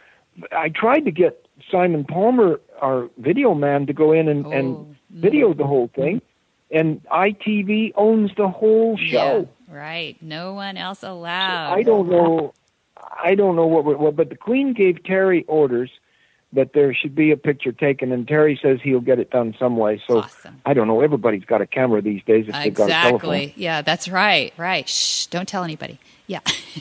[0.53, 4.97] I tried to get Simon Palmer, our video man, to go in and, Oh, and
[5.13, 6.23] video the whole thing,
[6.71, 9.49] and ITV owns the whole show.
[9.69, 10.17] Yeah, right.
[10.23, 11.75] No one else allowed.
[11.75, 12.55] I don't know.
[12.97, 15.91] I don't know what, what, but the Queen gave Terry orders
[16.53, 19.77] that there should be a picture taken, and Terry says he'll get it done some
[19.77, 20.03] way.
[20.07, 20.61] So Awesome.
[20.67, 21.01] I don't know.
[21.01, 23.35] Everybody's got a camera these days if they've got a telephone.
[23.35, 23.55] Exactly.
[23.57, 24.53] Yeah, that's right.
[24.57, 24.89] Right.
[24.89, 25.27] Shh.
[25.27, 25.99] Don't tell anybody.
[26.27, 26.41] Yeah.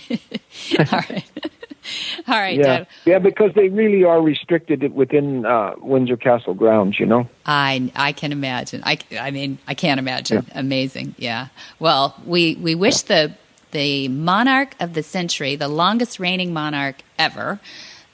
[0.80, 1.24] All right.
[2.28, 2.88] All right, Yeah, Dad.
[3.06, 7.00] yeah, because they really are restricted within uh, Windsor Castle grounds.
[7.00, 7.28] You know.
[7.46, 8.82] I I can imagine.
[8.86, 10.46] I, I mean I can't imagine.
[10.54, 11.16] Amazing.
[11.18, 11.48] Yeah.
[11.80, 13.34] Well, we we wish the
[13.72, 17.60] the monarch of the century, the longest reigning monarch ever,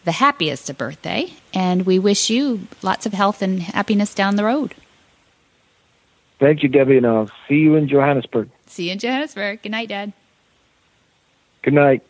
[0.06, 4.44] the happiest of birthday, and we wish you lots of health and happiness down the
[4.44, 4.76] road.
[6.40, 8.50] Thank you, Debbie, and I'll see you in Johannesburg.
[8.68, 9.64] See you in Johannesburg.
[9.64, 10.14] Good night, Dad.
[11.64, 12.04] Good night.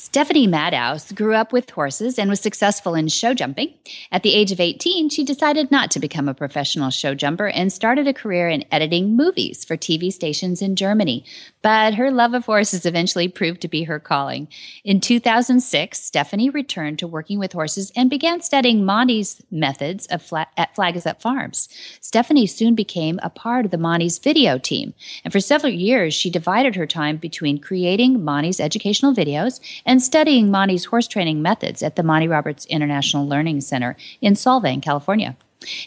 [0.00, 3.74] Stephanie Madhouse grew up with horses and was successful in show jumping.
[4.12, 7.72] At the age of 18, she decided not to become a professional show jumper and
[7.72, 11.24] started a career in editing movies for TV stations in Germany.
[11.62, 14.46] But her love of horses eventually proved to be her calling.
[14.84, 20.76] In 2006, Stephanie returned to working with horses and began studying Monty's methods fla- at
[20.76, 21.68] Flag is Up Farms.
[22.00, 26.30] Stephanie soon became a part of the Monty's video team, and for several years, she
[26.30, 31.96] divided her time between creating Monty's educational videos and studying Monty's horse training methods at
[31.96, 35.34] the Monty Roberts International Learning Center in Solvang, California.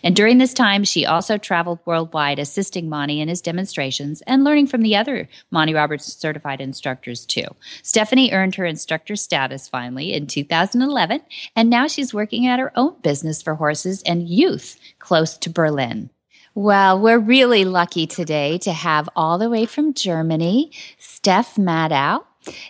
[0.04, 4.68] And during this time, she also traveled worldwide assisting Monty in his demonstrations and learning
[4.68, 7.46] from the other Monty Roberts certified instructors too.
[7.84, 11.22] Stephanie earned her instructor status finally in 2011,
[11.56, 16.10] and now she's working at her own business for horses and youth close to Berlin.
[16.56, 22.26] Well, we're really lucky today to have all the way from Germany, Steph Madow.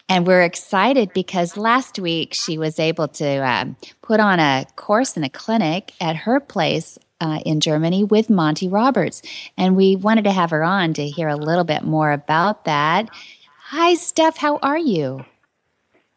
[0.09, 5.15] And we're excited because last week she was able to um, put on a course
[5.15, 9.21] in a clinic at her place uh, in Germany with Monty Roberts.
[9.57, 13.09] And we wanted to have her on to hear a little bit more about that.
[13.65, 14.37] Hi, Steph.
[14.37, 15.23] How are you?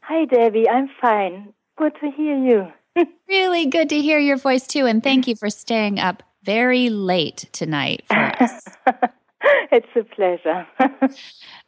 [0.01, 0.69] Hi, Debbie.
[0.69, 1.53] I'm fine.
[1.79, 2.73] Good to hear you.
[3.29, 4.87] really good to hear your voice, too.
[4.87, 8.65] And thank you for staying up very late tonight for us.
[9.73, 10.67] it's a pleasure.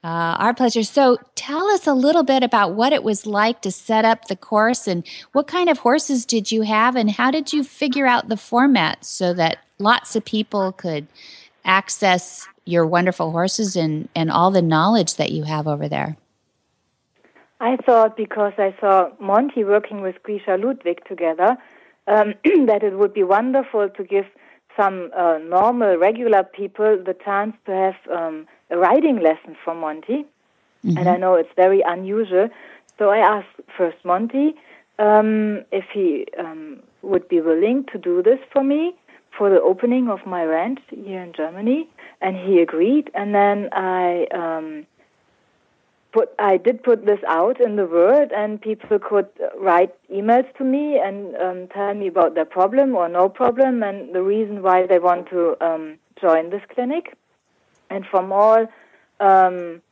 [0.04, 0.84] Uh, our pleasure.
[0.84, 4.36] So, tell us a little bit about what it was like to set up the
[4.36, 8.28] course and what kind of horses did you have, and how did you figure out
[8.28, 11.08] the format so that lots of people could
[11.64, 16.16] access your wonderful horses and, and all the knowledge that you have over there?
[17.58, 21.56] I thought because I saw Monty working with Grisha Ludwig together
[22.06, 22.34] um,
[22.66, 24.26] that it would be wonderful to give
[24.76, 30.24] some uh, normal, regular people the chance to have um, a riding lesson from Monty.
[30.84, 30.98] Mm-hmm.
[30.98, 32.48] And I know it's very unusual.
[32.98, 34.54] So I asked first Monty
[34.98, 38.94] um, if he um, would be willing to do this for me
[39.36, 41.88] for the opening of my ranch here in Germany.
[42.20, 43.10] And he agreed.
[43.14, 44.26] And then I.
[46.16, 50.64] Put, I did put this out in the world, and people could write emails to
[50.64, 54.86] me and um, tell me about their problem or no problem and the reason why
[54.86, 57.18] they want to um, join this clinic.
[57.90, 58.66] And from all
[59.20, 59.82] um,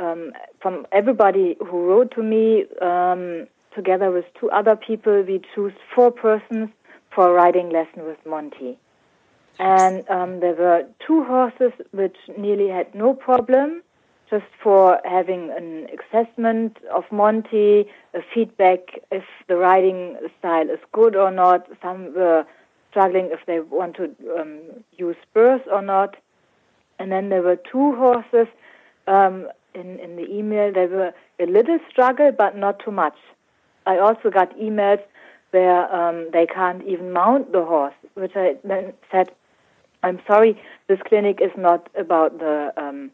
[0.00, 5.72] um, from everybody who wrote to me, um, together with two other people, we chose
[5.94, 6.70] four persons
[7.14, 8.76] for a riding lesson with Monty.
[9.60, 13.84] And um, there were two horses which nearly had no problem,
[14.30, 21.16] just for having an assessment of Monty, a feedback if the riding style is good
[21.16, 21.66] or not.
[21.82, 22.46] Some were
[22.90, 24.60] struggling if they want to um,
[24.96, 26.16] use spurs or not.
[26.98, 28.46] And then there were two horses
[29.06, 30.72] um, in, in the email.
[30.72, 33.16] They were a little struggle, but not too much.
[33.86, 35.00] I also got emails
[35.50, 39.32] where um, they can't even mount the horse, which I then said,
[40.02, 43.10] I'm sorry, this clinic is not about the, um,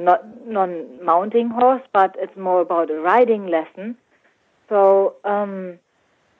[0.00, 3.96] not, non-mounting horse, but it's more about a riding lesson.
[4.68, 5.78] So, um,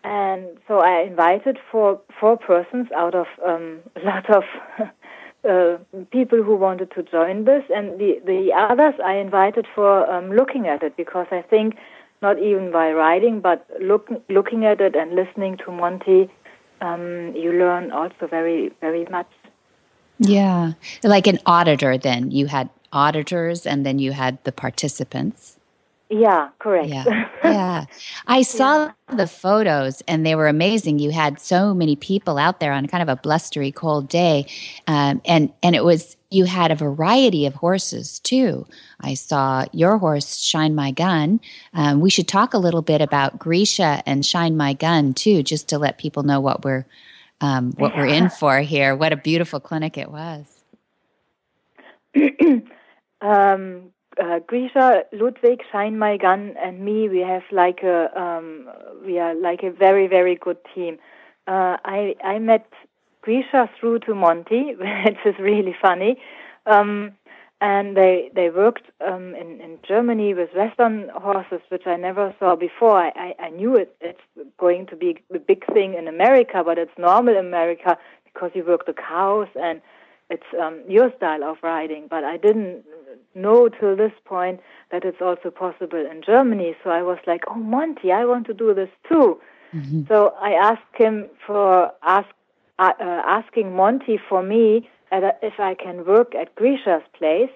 [0.04, 4.44] and so I invited four four persons out of um, a lot of
[5.48, 5.78] uh,
[6.10, 10.66] people who wanted to join this, and the the others I invited for um, looking
[10.66, 11.76] at it because I think
[12.22, 16.30] not even by riding, but look, looking at it and listening to Monty,
[16.80, 19.28] um, you learn also very very much.
[20.18, 21.98] Yeah, like an auditor.
[21.98, 25.56] Then you had auditors, and then you had the participants.
[26.08, 26.88] Yeah, correct.
[26.88, 27.84] Yeah, yeah.
[28.28, 29.16] I saw yeah.
[29.16, 31.00] the photos and they were amazing.
[31.00, 34.46] You had so many people out there on kind of a blustery, cold day,
[34.86, 38.66] um, and and it was you had a variety of horses too.
[39.00, 41.40] I saw your horse, Shine My Gun.
[41.74, 45.68] Um, we should talk a little bit about Grisha and Shine My Gun too, just
[45.70, 46.86] to let people know what we're
[47.40, 48.00] um, what yeah.
[48.00, 48.94] we're in for here.
[48.94, 50.64] What a beautiful clinic it was.
[53.20, 58.68] um, uh, Grisha, Ludwig, Shine My Gun, and me, we have like a um,
[59.04, 60.98] we are like a very very good team.
[61.46, 62.66] Uh, I I met
[63.20, 66.16] Grisha through to Monty, which is really funny.
[66.64, 67.12] Um,
[67.60, 72.54] and they they worked um, in in Germany with Western horses, which I never saw
[72.56, 72.98] before.
[72.98, 74.20] I, I, I knew it it's
[74.58, 78.64] going to be a big thing in America, but it's normal in America because you
[78.64, 79.80] work the cows and
[80.28, 82.06] it's um, your style of riding.
[82.08, 82.84] But I didn't
[83.34, 86.74] know till this point that it's also possible in Germany.
[86.82, 89.40] So I was like, oh, Monty, I want to do this too.
[89.74, 90.02] Mm-hmm.
[90.08, 92.28] So I asked him for ask,
[92.78, 97.50] uh, uh, asking Monty for me if I can work at Grisha's place,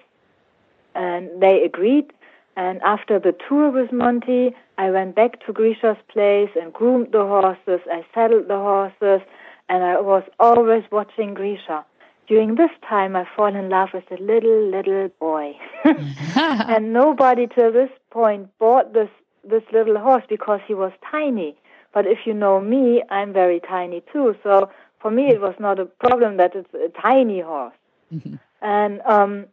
[0.95, 2.11] and they agreed.
[2.55, 7.25] And after the tour with Monty, I went back to Grisha's place and groomed the
[7.25, 7.79] horses.
[7.91, 9.21] I saddled the horses,
[9.69, 11.85] and I was always watching Grisha.
[12.27, 15.53] During this time, I fall in love with a little, little boy.
[15.85, 19.09] and nobody till this point bought this,
[19.43, 21.55] this little horse because he was tiny.
[21.93, 24.35] But if you know me, I'm very tiny too.
[24.43, 24.69] So
[25.01, 27.73] for me, it was not a problem that it's a tiny horse.
[28.13, 28.35] Mm-hmm.
[28.63, 29.47] And um,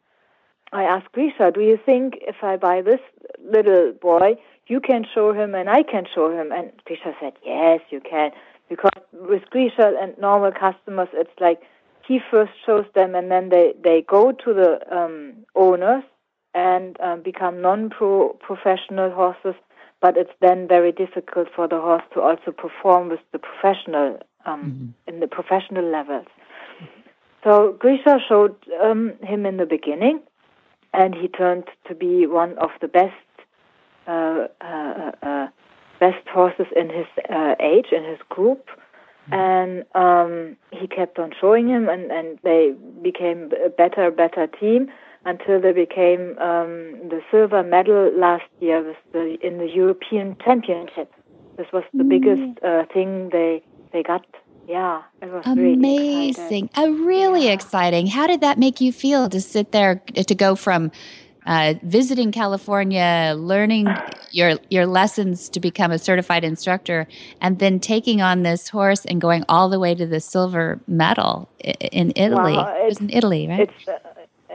[0.73, 3.01] I asked Grisha, do you think if I buy this
[3.43, 6.53] little boy, you can show him and I can show him?
[6.53, 8.31] And Grisha said, yes, you can.
[8.69, 11.61] Because with Grisha and normal customers, it's like
[12.07, 16.05] he first shows them and then they, they go to the um, owners
[16.55, 19.55] and um, become non-professional horses.
[20.01, 24.95] But it's then very difficult for the horse to also perform with the professional um,
[25.07, 25.15] mm-hmm.
[25.15, 26.27] in the professional levels.
[27.43, 30.21] So Grisha showed um, him in the beginning,
[30.93, 33.15] and he turned to be one of the best
[34.07, 35.49] uh, uh, uh,
[36.01, 38.69] best horses in his uh, age in his group.
[39.31, 42.73] And um, he kept on showing him, and, and they
[43.03, 44.91] became a better, better team
[45.27, 51.13] until they became um, the silver medal last year with the, in the European Championship.
[51.59, 52.09] This was the mm.
[52.09, 54.25] biggest uh, thing they they got
[54.69, 56.69] yeah, it was amazing.
[56.77, 57.53] Really uh, really yeah.
[57.53, 58.07] exciting.
[58.07, 60.93] How did that make you feel to sit there to go from
[61.47, 63.89] uh, visiting California, learning
[64.31, 67.09] your your lessons to become a certified instructor,
[67.41, 71.49] and then taking on this horse and going all the way to the silver medal
[71.61, 72.53] in Italy?
[72.53, 73.71] Well, it was in Italy, right?
[73.89, 73.93] Uh,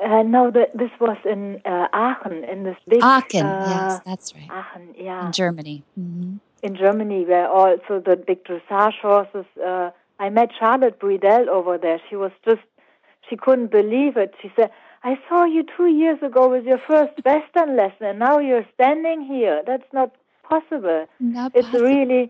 [0.05, 3.01] uh, no, the, this was in uh, Aachen, in this big.
[3.01, 4.49] Aachen, yes, that's right.
[4.51, 5.25] Aachen, yeah.
[5.25, 5.83] In Germany.
[5.99, 6.37] Mm-hmm.
[6.61, 9.89] In Germany, where also the big dressage horses uh,
[10.23, 11.99] I met Charlotte Bredahl over there.
[12.09, 12.65] She was just,
[13.29, 14.33] she couldn't believe it.
[14.41, 14.71] She said,
[15.03, 19.21] I saw you two years ago with your first Western lesson, and now you're standing
[19.21, 19.61] here.
[19.67, 21.07] That's not possible.
[21.19, 21.87] Not it's possible.
[21.87, 22.23] really,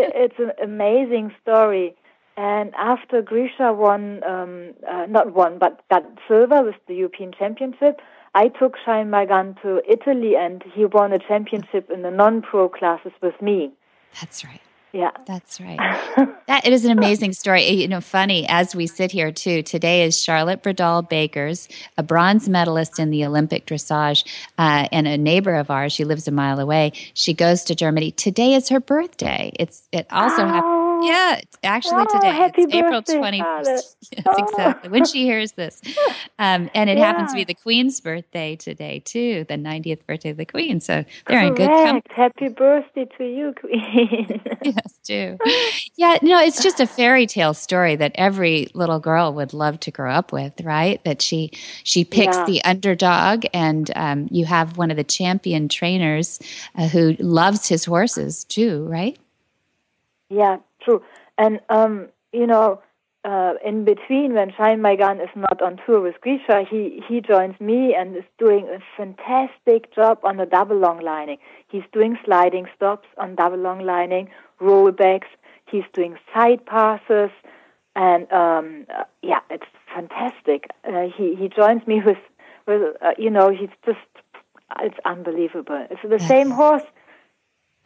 [0.00, 1.94] it, it's an amazing story.
[2.36, 8.00] And after Grisha won, um, uh, not won, but got silver with the European Championship,
[8.34, 12.68] I took Shine My Gun to Italy, and he won a championship in the non-pro
[12.68, 13.70] classes with me.
[14.20, 14.60] That's right.
[14.96, 15.10] Yeah.
[15.26, 15.76] That's right.
[16.46, 17.68] that it is an amazing story.
[17.68, 19.62] You know, funny as we sit here too.
[19.62, 25.54] Today is Charlotte Bredahl-Baker's, a bronze medalist in the Olympic dressage, uh, and a neighbor
[25.54, 25.92] of ours.
[25.92, 26.92] She lives a mile away.
[27.12, 28.12] She goes to Germany.
[28.12, 29.52] Today is her birthday.
[29.58, 30.46] It's it also oh.
[30.46, 32.50] happens yeah, actually oh, today.
[32.56, 33.96] It's April 21st.
[34.12, 34.34] Yes, oh.
[34.38, 34.90] exactly.
[34.90, 35.82] When she hears this.
[36.38, 37.06] Um, and it yeah.
[37.06, 40.80] happens to be the Queen's birthday today, too, the 90th birthday of the Queen.
[40.80, 41.46] So they're Correct.
[41.46, 42.02] in good company.
[42.14, 44.42] Happy birthday to you, Queen.
[44.62, 45.38] yes, too.
[45.96, 49.90] Yeah, no, it's just a fairy tale story that every little girl would love to
[49.90, 51.02] grow up with, right?
[51.04, 51.52] That she
[51.84, 52.44] she picks yeah.
[52.44, 56.38] the underdog, and um, you have one of the champion trainers
[56.74, 59.18] uh, who loves his horses, too, right?
[60.28, 61.02] Yeah, true.
[61.36, 62.80] And um, you know,
[63.24, 67.20] uh, in between when Shine My Gun is not on tour with Grisha, he he
[67.20, 71.38] joins me and is doing a fantastic job on the double long lining.
[71.68, 75.28] He's doing sliding stops on double long lining, rollbacks.
[75.68, 77.30] He's doing side passes,
[77.96, 80.68] and um, uh, yeah, it's fantastic.
[80.84, 82.18] Uh, he he joins me with
[82.66, 83.98] with uh, you know he's just
[84.80, 85.86] it's unbelievable.
[85.90, 86.82] It's the same horse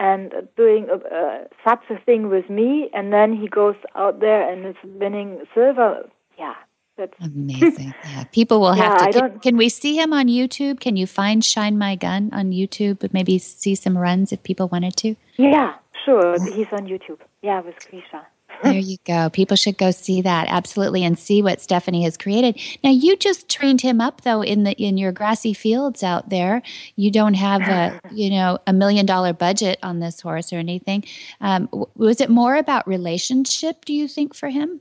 [0.00, 4.66] and doing uh, such a thing with me, and then he goes out there and
[4.66, 6.08] is winning silver.
[6.38, 6.54] Yeah,
[6.96, 7.94] that's amazing.
[8.04, 9.20] Yeah, people will have yeah, to.
[9.20, 10.80] Can, can, we see him on YouTube?
[10.80, 12.98] Can you find Shine My Gun on YouTube?
[12.98, 15.14] But maybe see some runs if people wanted to.
[15.36, 16.32] Yeah, sure.
[16.50, 17.20] He's on YouTube.
[17.42, 18.26] Yeah, with Grisha
[18.62, 19.30] there you go.
[19.30, 22.58] People should go see that absolutely and see what Stephanie has created.
[22.82, 26.62] Now you just trained him up though in the in your grassy fields out there.
[26.96, 31.04] You don't have a you know a million dollar budget on this horse or anything.
[31.40, 33.84] Um, was it more about relationship?
[33.84, 34.80] Do you think for him?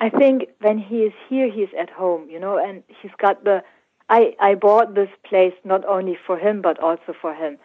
[0.00, 2.28] I think when he is here, he's at home.
[2.30, 3.62] You know, and he's got the.
[4.08, 7.58] I I bought this place not only for him but also for him,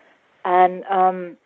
[0.44, 0.84] and.
[0.86, 1.38] um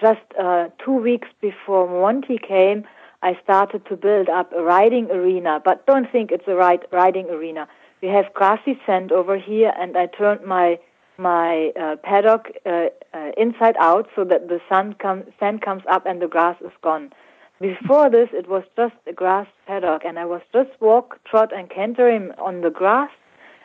[0.00, 2.84] just uh, two weeks before Monty came,
[3.22, 5.60] I started to build up a riding arena.
[5.64, 7.68] But don't think it's a ride, riding arena.
[8.02, 10.78] We have grassy sand over here, and I turned my
[11.16, 16.06] my uh, paddock uh, uh, inside out so that the sun com- sand comes up
[16.06, 17.12] and the grass is gone.
[17.60, 21.70] Before this, it was just a grass paddock, and I was just walk, trot, and
[21.70, 23.10] cantering on the grass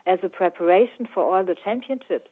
[0.06, 2.30] as a preparation for all the championships.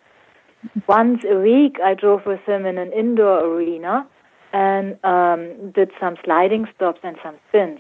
[0.88, 4.08] Once a week, I drove with him in an indoor arena
[4.54, 7.80] and um, did some sliding stops and some spins.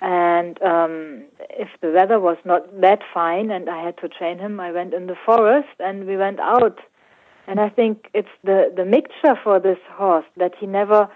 [0.00, 4.58] And um, if the weather was not that fine and I had to train him,
[4.58, 6.78] I went in the forest and we went out.
[7.46, 11.08] And I think it's the, the mixture for this horse that he never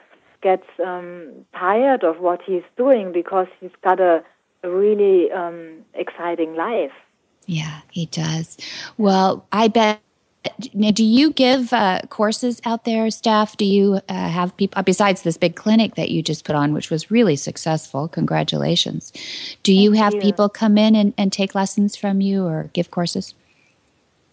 [0.43, 4.23] gets um, tired of what he's doing because he's got a,
[4.63, 6.93] a really um, exciting life.
[7.47, 8.59] Yeah, he does.
[8.99, 10.01] Well, I bet
[10.73, 13.57] now, do you give uh, courses out there, staff?
[13.57, 16.91] Do you uh, have people, besides this big clinic that you just put on, which
[16.91, 18.09] was really successful?
[18.09, 19.13] Congratulations.
[19.63, 20.21] Do you Thank have you.
[20.21, 23.35] people come in and, and take lessons from you or give courses?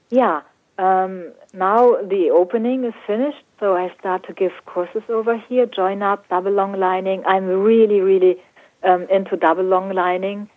[0.10, 0.42] Yeah.
[0.78, 6.02] Um, now the opening is finished, so I start to give courses over here, join
[6.02, 7.24] up, double long lining.
[7.26, 8.42] I'm really, really
[8.84, 10.50] um, into double long lining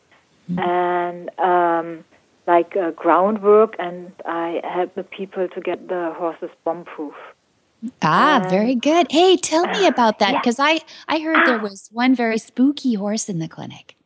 [0.58, 2.04] and um,
[2.46, 7.14] like uh, groundwork, and I help the people to get the horses bomb proof.
[8.02, 9.10] Ah, Um, very good.
[9.10, 10.40] Hey, tell me about that yeah.
[10.40, 13.96] because I, I heard there was one very spooky horse in the clinic.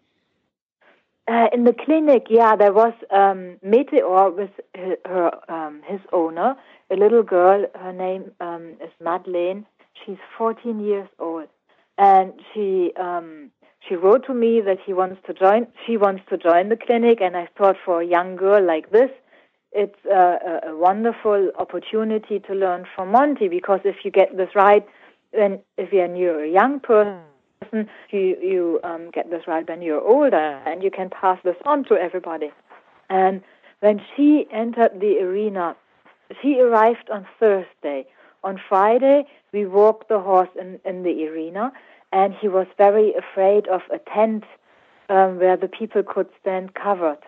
[1.30, 6.56] Uh, in the clinic, yeah, there was um, Meteor with her, her um, his owner,
[6.90, 7.66] a little girl.
[7.74, 9.66] Her name um, is Madeleine.
[10.06, 11.48] She's 14 years old,
[11.98, 13.50] and she um,
[13.86, 15.66] she wrote to me that he wants to join.
[15.86, 19.10] She wants to join the clinic, and I thought for a young girl like this,
[19.72, 24.86] it's a, a, wonderful opportunity to learn from Monty because if you get this right,
[25.32, 27.20] then if you're a young person
[27.68, 31.56] person, you you um, get this right when you're older, and you can pass this
[31.64, 32.50] on to everybody.
[33.10, 33.42] And
[33.80, 35.76] when she entered the arena,
[36.42, 38.06] she arrived on Thursday.
[38.44, 41.72] On Friday, we walked the horse in, in the arena,
[42.12, 44.44] and he was very afraid of a tent
[45.08, 47.18] um, where the people could stand covered.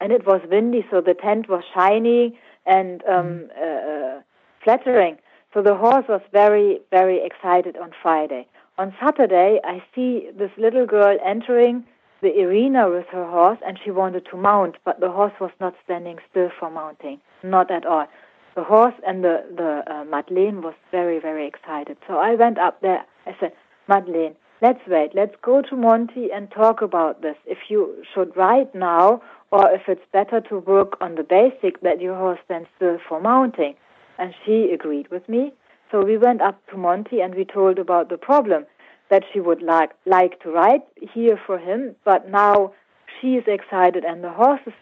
[0.00, 4.20] And it was windy, so the tent was shiny and um, uh, uh,
[4.64, 5.18] flattering.
[5.54, 8.46] So the horse was very, very excited on Friday.
[8.78, 11.84] On Saturday, I see this little girl entering
[12.22, 15.74] the arena with her horse, and she wanted to mount, but the horse was not
[15.84, 18.06] standing still for mounting, not at all.
[18.54, 21.96] The horse and the the uh, Madeleine was very, very excited.
[22.06, 23.04] So I went up there.
[23.26, 23.52] I said,
[23.92, 25.10] Madeleine, let's wait.
[25.14, 27.36] Let's go to Monty and talk about this.
[27.44, 27.80] If you
[28.14, 29.20] should ride now,
[29.50, 33.20] or if it's better to work on the basic that your horse stands still for
[33.20, 33.74] mounting.
[34.18, 35.52] And she agreed with me.
[35.90, 38.64] So we went up to Monty and we told about the problem
[39.10, 40.84] that she would like like to ride
[41.16, 42.72] here for him, but now
[43.20, 44.72] she is excited and the horse is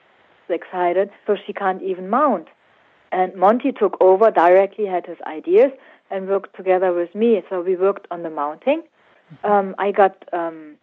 [0.49, 2.47] excited, so she can't even mount.
[3.11, 5.73] And Monty took over directly, had his ideas,
[6.13, 7.43] and worked together with me.
[7.51, 8.83] So we worked on the mounting.
[9.45, 10.77] Um, I got um,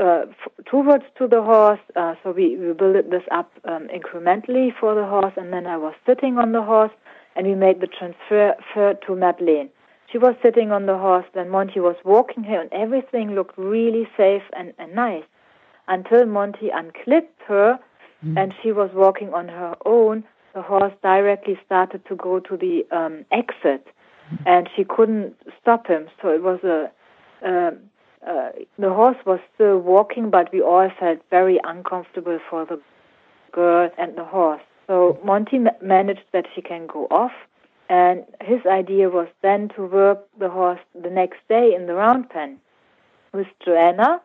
[0.00, 3.88] uh, f- two words to the horse, uh, so we, we built this up um,
[3.88, 6.92] incrementally for the horse, and then I was sitting on the horse,
[7.36, 9.70] and we made the transfer fer to Madeleine.
[10.10, 14.08] She was sitting on the horse, then Monty was walking her, and everything looked really
[14.16, 15.24] safe and, and nice
[15.86, 17.78] until Monty unclipped her
[18.36, 20.24] and she was walking on her own.
[20.54, 23.86] The horse directly started to go to the um, exit,
[24.46, 26.08] and she couldn't stop him.
[26.20, 26.90] So it was a
[27.42, 27.78] um
[28.26, 32.78] uh, the horse was still walking, but we all felt very uncomfortable for the
[33.50, 34.60] girl and the horse.
[34.86, 37.32] So Monty ma- managed that she can go off,
[37.88, 42.28] and his idea was then to work the horse the next day in the round
[42.28, 42.58] pen
[43.32, 44.20] with Joanna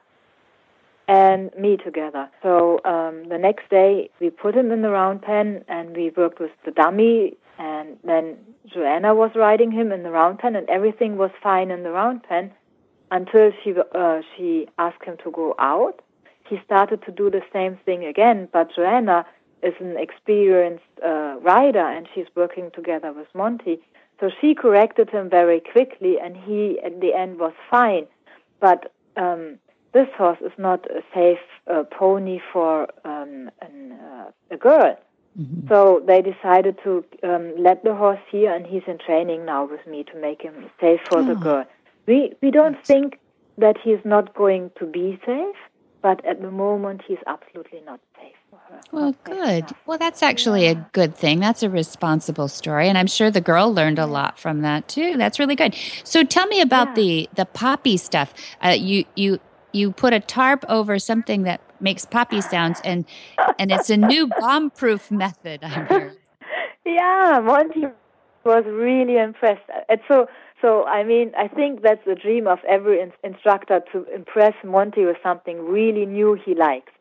[1.07, 2.29] and me together.
[2.41, 6.39] So um, the next day we put him in the round pen and we worked
[6.39, 8.37] with the dummy, and then
[8.67, 12.23] Joanna was riding him in the round pen, and everything was fine in the round
[12.23, 12.51] pen
[13.11, 16.01] until she uh, she asked him to go out.
[16.47, 19.25] He started to do the same thing again, but Joanna
[19.63, 23.79] is an experienced uh, rider and she's working together with Monty.
[24.19, 28.05] So she corrected him very quickly, and he at the end was fine.
[28.61, 29.57] But um,
[29.93, 31.39] this horse is not a safe
[31.69, 34.97] uh, pony for um, an, uh, a girl.
[35.67, 39.85] So they decided to um, let the horse here, and he's in training now with
[39.85, 41.35] me to make him safe for the Oh.
[41.35, 41.65] girl.
[42.07, 43.19] We we don't think
[43.57, 45.55] that he's not going to be safe,
[46.01, 48.79] but at the moment he's absolutely not safe for her.
[48.91, 49.65] Well, Not good.
[49.85, 51.39] Well, that's actually a good thing.
[51.39, 55.17] That's a responsible story, and I'm sure the girl learned a lot from that too.
[55.17, 55.75] That's really good.
[56.03, 56.93] So, tell me about Yeah.
[56.95, 58.33] the the poppy stuff.
[58.63, 59.39] Uh, you you
[59.73, 63.05] you put a tarp over something that makes poppy sounds, and
[63.59, 65.63] and it's a new bomb-proof method.
[65.63, 66.11] I'm.
[66.85, 67.87] Yeah, Monty
[68.43, 69.63] was really impressed.
[69.89, 70.27] And so,
[70.61, 75.05] so I mean, I think that's the dream of every in- instructor to impress Monty
[75.05, 76.91] with something really new he likes.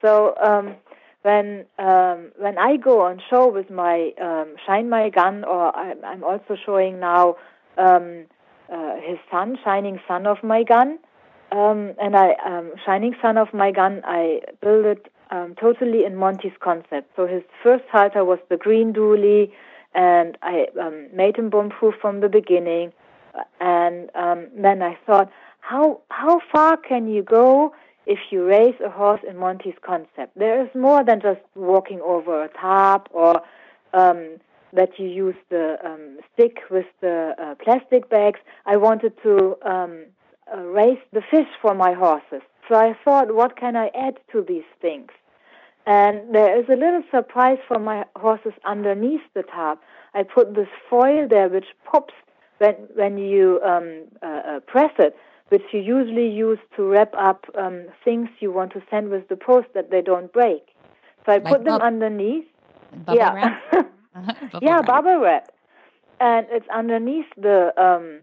[0.00, 0.74] So um,
[1.22, 6.04] when um, when I go on show with my um, Shine My Gun, or I'm,
[6.04, 7.36] I'm also showing now
[7.78, 8.24] um,
[8.72, 10.98] uh, his son, Shining Son of My Gun.
[11.52, 16.16] um, and I, um, Shining Sun of my gun, I built it um, totally in
[16.16, 17.10] Monty's concept.
[17.14, 19.52] So his first halter was the green dually,
[19.94, 22.92] and I um, made him bomb-proof from the beginning.
[23.60, 25.30] And um, then I thought,
[25.60, 27.74] how how far can you go
[28.04, 30.36] if you raise a horse in Monty's concept?
[30.36, 33.42] There is more than just walking over a tarp or
[33.94, 34.38] um,
[34.72, 38.40] that you use the um, stick with the uh, plastic bags.
[38.66, 40.04] I wanted to um,
[40.52, 42.42] uh, raise the fish for my horses.
[42.68, 45.10] So I thought, what can I add to these things?
[45.86, 49.80] And there is a little surprise for my horses underneath the tarp.
[50.14, 52.14] I put this foil there, which pops
[52.58, 55.16] when when you um, uh, uh, press it,
[55.48, 59.36] which you usually use to wrap up um, things you want to send with the
[59.36, 60.62] post that they don't break.
[61.26, 62.44] So I Like put them bub- underneath.
[63.08, 63.56] Yeah,
[64.52, 64.86] bubble yeah, wrap.
[64.86, 65.50] bubble wrap,
[66.20, 68.20] and it's underneath the um,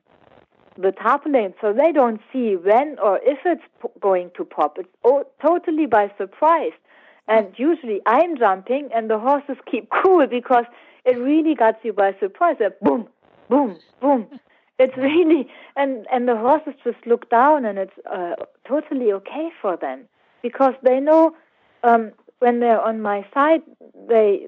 [0.77, 4.77] the tarpaulin, so they don't see when or if it's p- going to pop.
[4.79, 6.71] It's o- totally by surprise.
[7.29, 10.65] And usually I'm jumping and the horses keep cool because
[11.05, 12.57] it really got you by surprise.
[12.59, 13.07] That boom,
[13.49, 14.27] boom, boom.
[14.81, 19.75] It's really and and the horses just look down and it's uh, totally okay for
[19.75, 20.05] them
[20.41, 21.35] because they know
[21.83, 23.61] um, when they're on my side
[24.07, 24.47] they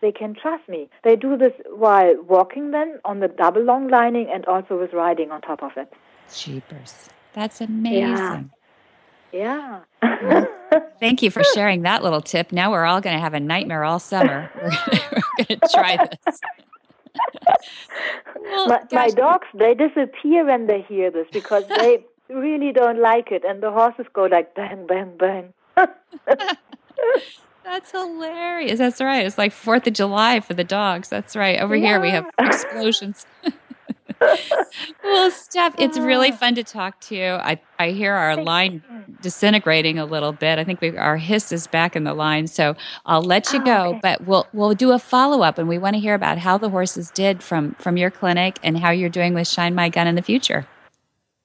[0.00, 0.88] they can trust me.
[1.02, 5.32] They do this while walking then on the double long lining and also with riding
[5.32, 5.92] on top of it.
[6.32, 7.08] Cheapers.
[7.32, 8.50] That's amazing.
[9.32, 9.80] Yeah.
[11.00, 12.52] Thank you for sharing that little tip.
[12.52, 14.50] Now we're all going to have a nightmare all summer.
[14.62, 16.40] We're, going to try this.
[18.40, 23.30] well, my, my dogs they disappear when they hear this because they really don't like
[23.30, 25.52] it and the horses go like bang bang bang
[27.64, 28.78] That's hilarious.
[28.78, 29.24] That's right.
[29.24, 31.08] It's like Fourth of July for the dogs.
[31.08, 31.60] That's right.
[31.60, 33.24] Over here we have explosions.
[35.04, 36.36] well, Steph, it's really ah.
[36.36, 37.24] fun to talk to you.
[37.24, 38.82] I, I hear our line
[39.20, 40.58] disintegrating a little bit.
[40.58, 42.74] I think we, our hiss is back in the line, so
[43.06, 43.84] I'll let you Oh, go.
[43.90, 44.00] okay.
[44.02, 46.70] But we'll we'll do a follow up, and we want to hear about how the
[46.70, 50.14] horses did from from your clinic and how you're doing with Shine My Gun in
[50.14, 50.66] the future.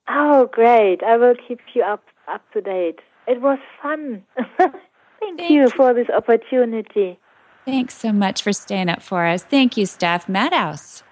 [0.08, 4.22] oh great i will keep you up up to date it was fun
[4.58, 4.74] thank,
[5.20, 5.68] Thank you you.
[5.76, 7.18] for this opportunity
[7.66, 9.42] Thanks so much for staying up for us.
[9.44, 11.02] Thank you, Steph Madhouse.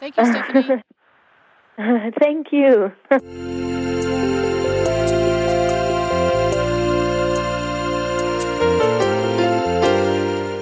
[0.00, 0.82] Thank you, Stephanie.
[2.20, 2.92] thank you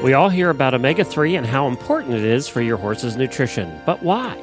[0.03, 3.81] We all hear about omega 3 and how important it is for your horse's nutrition.
[3.85, 4.35] But why?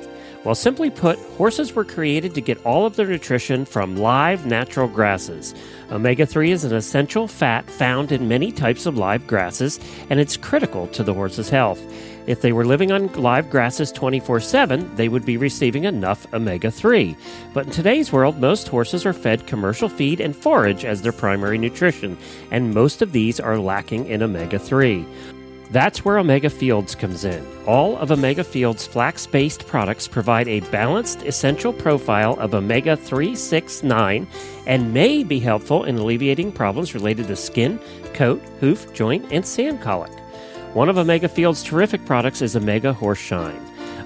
[0.44, 4.88] Well, simply put, horses were created to get all of their nutrition from live natural
[4.88, 5.56] grasses.
[5.92, 9.80] Omega 3 is an essential fat found in many types of live grasses,
[10.12, 11.82] and it's critical to the horse's health.
[12.28, 16.70] If they were living on live grasses 24 7, they would be receiving enough omega
[16.70, 17.16] 3.
[17.54, 21.58] But in today's world, most horses are fed commercial feed and forage as their primary
[21.58, 22.18] nutrition,
[22.52, 25.06] and most of these are lacking in omega 3.
[25.72, 27.46] That's where Omega Fields comes in.
[27.66, 33.36] All of Omega Fields flax based products provide a balanced, essential profile of omega 3,
[33.36, 34.28] 6, 9,
[34.66, 37.80] and may be helpful in alleviating problems related to skin,
[38.14, 40.12] coat, hoof, joint, and sand colic.
[40.74, 43.60] One of Omega Field's terrific products is Omega Horse Shine.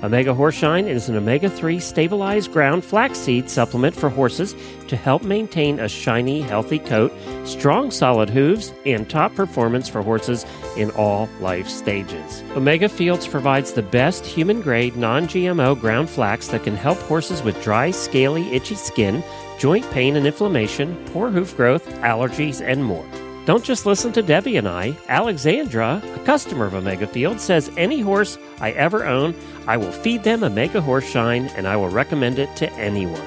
[0.04, 4.56] Omega Horse Shine is an omega 3 stabilized ground flaxseed supplement for horses
[4.88, 7.12] to help maintain a shiny, healthy coat,
[7.46, 10.46] strong, solid hooves, and top performance for horses
[10.78, 12.42] in all life stages.
[12.56, 17.44] Omega Fields provides the best human grade, non GMO ground flax that can help horses
[17.44, 19.24] with dry, scaly, itchy skin,
[19.60, 23.06] joint pain and inflammation, poor hoof growth, allergies, and more.
[23.46, 24.96] Don't just listen to Debbie and I.
[25.08, 29.36] Alexandra, a customer of Omega Field, says any horse I ever own,
[29.68, 33.22] I will feed them Omega Horse Shine and I will recommend it to anyone.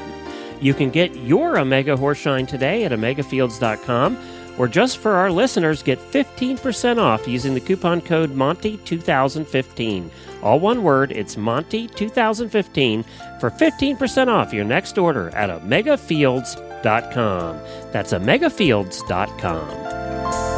[0.60, 4.16] You can get your Omega Horse Shine today at omegafields.com
[4.56, 10.10] or just for our listeners, get 15% off using the coupon code Monty2015.
[10.42, 13.04] All one word, it's Monty2015
[13.40, 17.56] for 15% off your next order at omegafields.com.
[17.92, 20.03] That's omegafields.com.
[20.24, 20.53] Bye.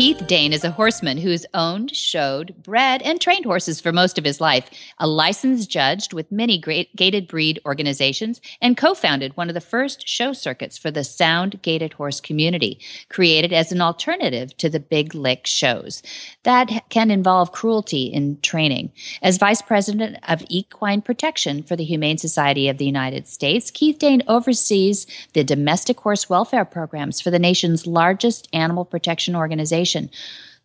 [0.00, 4.24] Keith Dane is a horseman who's owned, showed, bred, and trained horses for most of
[4.24, 9.50] his life, a licensed judge with many great gaited breed organizations, and co founded one
[9.50, 12.80] of the first show circuits for the sound gaited horse community,
[13.10, 16.02] created as an alternative to the big lick shows
[16.44, 18.90] that can involve cruelty in training.
[19.20, 23.98] As vice president of equine protection for the Humane Society of the United States, Keith
[23.98, 29.89] Dane oversees the domestic horse welfare programs for the nation's largest animal protection organization.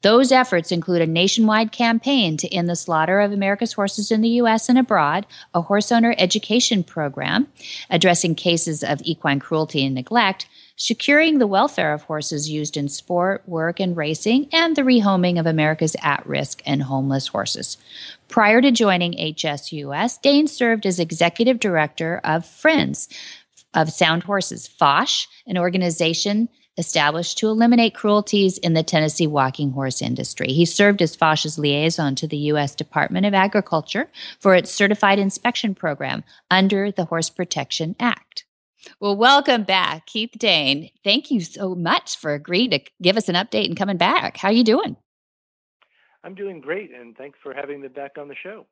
[0.05, 4.29] Those efforts include a nationwide campaign to end the slaughter of America's horses in the
[4.41, 4.69] U.S.
[4.69, 7.47] and abroad, a horse owner education program
[7.89, 13.41] addressing cases of equine cruelty and neglect, securing the welfare of horses used in sport,
[13.47, 17.77] work, and racing, and the rehoming of America's at risk and homeless horses.
[18.27, 23.09] Prior to joining HSUS, Dane served as executive director of Friends
[23.73, 26.47] of Sound Horses, FOSH, an organization
[26.77, 30.47] established to eliminate cruelties in the Tennessee walking horse industry.
[30.47, 32.75] He served as FOSH's liaison to the U.S.
[32.75, 34.09] Department of Agriculture
[34.39, 38.45] for its certified inspection program under the Horse Protection Act.
[38.99, 40.89] Well, welcome back, Keith Dane.
[41.03, 44.37] Thank you so much for agreeing to give us an update and coming back.
[44.37, 44.95] How are you doing?
[46.23, 48.65] I'm doing great, and thanks for having me back on the show.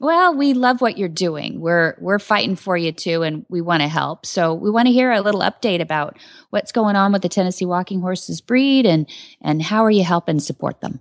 [0.00, 1.60] Well, we love what you're doing.
[1.60, 4.26] We're we're fighting for you too, and we want to help.
[4.26, 6.18] So we want to hear a little update about
[6.50, 9.08] what's going on with the Tennessee Walking Horses breed, and
[9.40, 11.00] and how are you helping support them?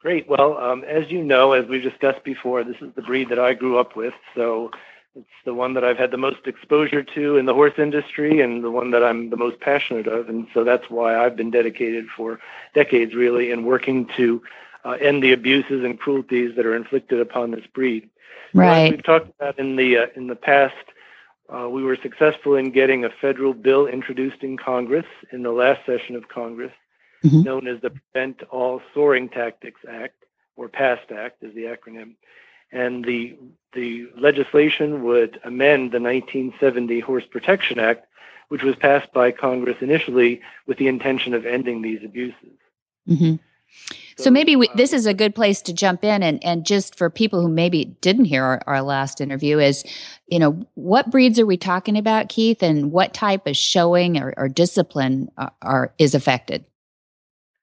[0.00, 0.28] Great.
[0.28, 3.54] Well, um, as you know, as we've discussed before, this is the breed that I
[3.54, 4.14] grew up with.
[4.34, 4.70] So
[5.14, 8.64] it's the one that I've had the most exposure to in the horse industry and
[8.64, 10.28] the one that I'm the most passionate of.
[10.28, 12.40] And so that's why I've been dedicated for
[12.74, 14.42] decades, really, in working to
[14.84, 18.08] uh, end the abuses and cruelties that are inflicted upon this breed.
[18.54, 18.90] Right.
[18.90, 20.74] we've talked about in the uh, in the past,
[21.48, 25.86] uh, we were successful in getting a federal bill introduced in Congress in the last
[25.86, 26.72] session of Congress,
[27.24, 27.42] mm-hmm.
[27.42, 30.24] known as the Prevent All Soring Tactics Act,
[30.56, 32.14] or PAST Act is the acronym
[32.72, 33.36] and the
[33.74, 38.06] the legislation would amend the 1970 Horse Protection Act,
[38.48, 42.58] which was passed by Congress initially with the intention of ending these abuses.
[43.08, 43.36] Mm-hmm.
[44.16, 46.96] So, so, maybe we, this is a good place to jump in and, and just
[46.96, 49.84] for people who maybe didn't hear our, our last interview is,
[50.26, 54.34] you know, what breeds are we talking about, Keith, and what type of showing or,
[54.36, 56.64] or discipline are, are is affected?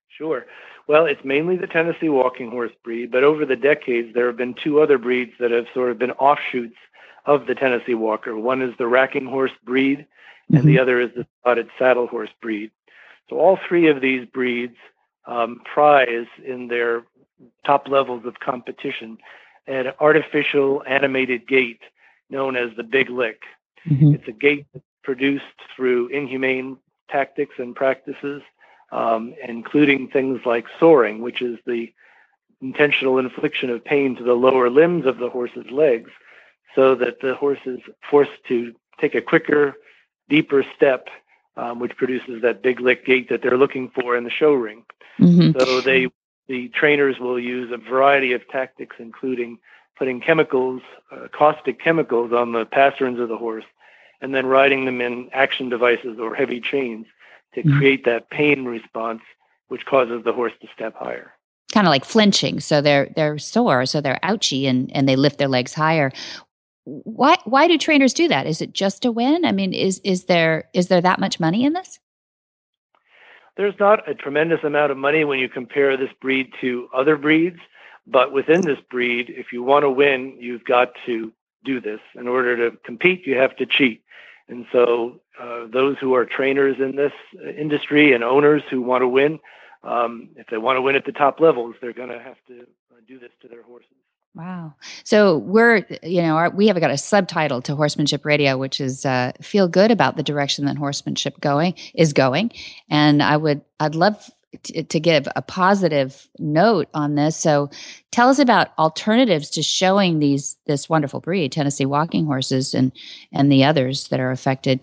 [0.09, 0.45] Sure.
[0.87, 4.55] Well, it's mainly the Tennessee walking horse breed, but over the decades, there have been
[4.55, 6.77] two other breeds that have sort of been offshoots
[7.25, 8.35] of the Tennessee Walker.
[8.35, 10.07] One is the racking horse breed,
[10.47, 10.67] and mm-hmm.
[10.67, 12.71] the other is the spotted saddle horse breed.
[13.29, 14.77] So all three of these breeds
[15.29, 17.03] um, prize in their
[17.65, 19.17] top levels of competition
[19.67, 21.79] an artificial animated gait
[22.29, 23.41] known as the Big Lick.
[23.87, 24.15] Mm-hmm.
[24.15, 24.65] It's a gait
[25.03, 25.43] produced
[25.75, 26.77] through inhumane
[27.09, 28.41] tactics and practices
[28.91, 31.93] um, including things like soring, which is the
[32.61, 36.11] intentional infliction of pain to the lower limbs of the horse's legs,
[36.75, 39.75] so that the horse is forced to take a quicker,
[40.27, 41.07] deeper step,
[41.59, 44.85] um, which produces that big lick gait that they're looking for in the show ring.
[45.19, 45.59] Mm-hmm.
[45.59, 46.07] So they,
[46.47, 49.59] the trainers will use a variety of tactics, including
[49.97, 50.81] putting chemicals,
[51.11, 53.65] uh, caustic chemicals, on the pasterns of the horse,
[54.21, 57.05] and then riding them in action devices or heavy chains
[57.53, 57.77] to mm-hmm.
[57.77, 59.21] create that pain response,
[59.67, 61.33] which causes the horse to step higher.
[61.73, 65.37] Kind of like flinching, so they're they're sore, so they're ouchy, and and they lift
[65.37, 66.11] their legs higher.
[66.85, 68.47] Why why do trainers do that?
[68.47, 69.45] Is it just a win?
[69.45, 71.99] I mean, is is there is there that much money in this?
[73.57, 77.59] There's not a tremendous amount of money when you compare this breed to other breeds,
[78.07, 81.33] but within this breed, if you want to win, you've got to
[81.65, 81.99] do this.
[82.15, 84.01] In order to compete, you have to cheat.
[84.47, 87.11] And so, uh, those who are trainers in this
[87.57, 89.39] industry and owners who want to win,
[89.83, 92.61] um, if they want to win at the top levels, they're going to have to
[92.61, 93.89] uh, do this to their horses.
[94.35, 94.75] Wow.
[95.03, 99.05] So we're, you know, our, we have got a subtitle to Horsemanship Radio, which is
[99.05, 102.51] uh, "Feel Good About the Direction That Horsemanship Going Is Going,"
[102.89, 104.29] and I would, I'd love
[104.63, 107.37] to, to give a positive note on this.
[107.37, 107.69] So,
[108.11, 112.91] tell us about alternatives to showing these this wonderful breed, Tennessee walking horses, and
[113.33, 114.79] and the others that are affected.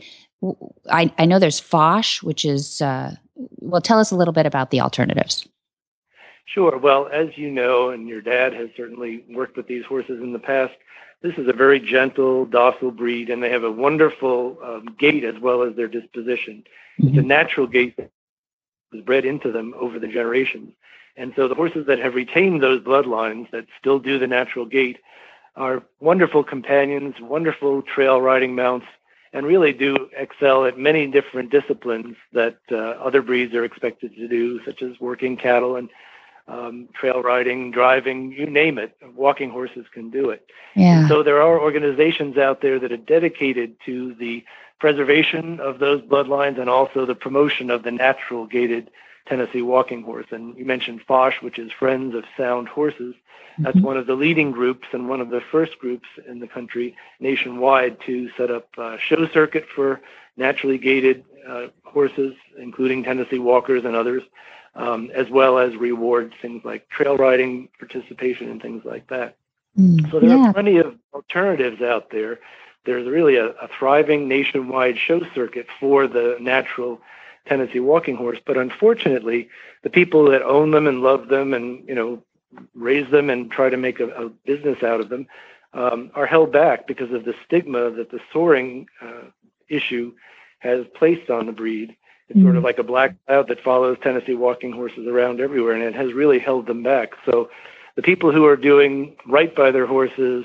[0.90, 3.80] I, I know there's FOSH, which is uh, well.
[3.80, 5.46] Tell us a little bit about the alternatives.
[6.46, 6.78] Sure.
[6.78, 10.38] Well, as you know, and your dad has certainly worked with these horses in the
[10.38, 10.74] past.
[11.22, 15.38] This is a very gentle, docile breed, and they have a wonderful um, gait as
[15.40, 16.62] well as their disposition.
[17.00, 17.08] Mm-hmm.
[17.08, 17.98] It's a natural gait
[18.92, 20.72] was bred into them over the generations.
[21.16, 24.98] And so the horses that have retained those bloodlines that still do the natural gait
[25.56, 28.86] are wonderful companions, wonderful trail riding mounts,
[29.32, 34.28] and really do excel at many different disciplines that uh, other breeds are expected to
[34.28, 35.88] do, such as working cattle and
[36.48, 38.96] um, trail riding, driving, you name it.
[39.14, 40.46] Walking horses can do it.
[40.74, 41.08] Yeah.
[41.08, 44.44] so there are organizations out there that are dedicated to the
[44.78, 48.90] preservation of those bloodlines and also the promotion of the natural gaited
[49.26, 50.26] Tennessee walking horse.
[50.30, 53.14] And you mentioned FOSH, which is Friends of Sound Horses.
[53.58, 53.86] That's mm-hmm.
[53.86, 58.00] one of the leading groups and one of the first groups in the country nationwide
[58.02, 60.00] to set up a show circuit for
[60.36, 64.22] naturally gaited uh, horses, including Tennessee walkers and others.
[64.76, 69.36] Um, as well as rewards things like trail riding participation and things like that.
[69.78, 70.50] Mm, So there yeah.
[70.50, 72.40] are plenty of alternatives out there.
[72.84, 77.00] There's really a, a thriving nationwide show circuit for the natural
[77.46, 79.48] Tennessee walking horse, but unfortunately,
[79.82, 82.22] the people that own them and love them and you know
[82.74, 85.26] raise them and try to make a, a business out of them
[85.72, 89.24] um, are held back because of the stigma that the soring uh,
[89.68, 90.12] issue
[90.58, 91.96] has placed on the breed.
[92.28, 95.82] It's sort of like a black cloud that follows Tennessee walking horses around everywhere, and
[95.82, 97.12] it has really held them back.
[97.24, 97.50] So
[97.94, 100.44] the people who are doing right by their horses,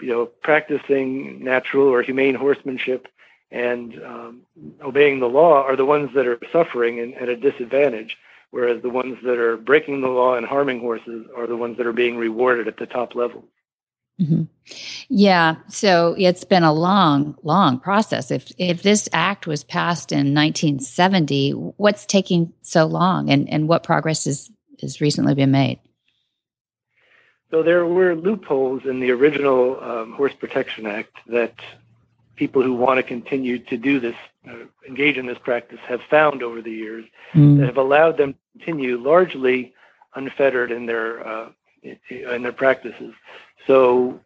[0.00, 3.08] you know, practicing natural or humane horsemanship
[3.50, 4.40] and um,
[4.82, 8.16] obeying the law are the ones that are suffering and at a disadvantage,
[8.50, 11.86] whereas the ones that are breaking the law and harming horses are the ones that
[11.86, 13.44] are being rewarded at the top level.
[14.20, 14.48] Mhm.
[15.08, 18.30] Yeah, so it's been a long, long process.
[18.30, 23.82] If if this act was passed in 1970, what's taking so long, and and what
[23.82, 24.50] progress is
[24.80, 25.80] has recently been made?
[27.50, 31.54] So there were loopholes in the original um, Horse Protection Act that
[32.36, 34.16] people who want to continue to do this,
[34.48, 34.54] uh,
[34.88, 37.04] engage in this practice, have found over the years
[37.34, 39.74] that have allowed them to continue largely
[40.14, 41.48] unfettered in their uh,
[41.82, 43.12] in their practices.
[43.66, 44.20] So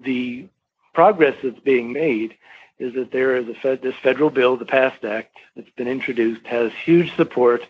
[0.00, 0.48] the
[0.94, 2.36] progress that's being made
[2.78, 6.46] is that there is a fed, this federal bill, the PAST Act, that's been introduced,
[6.46, 7.62] has huge support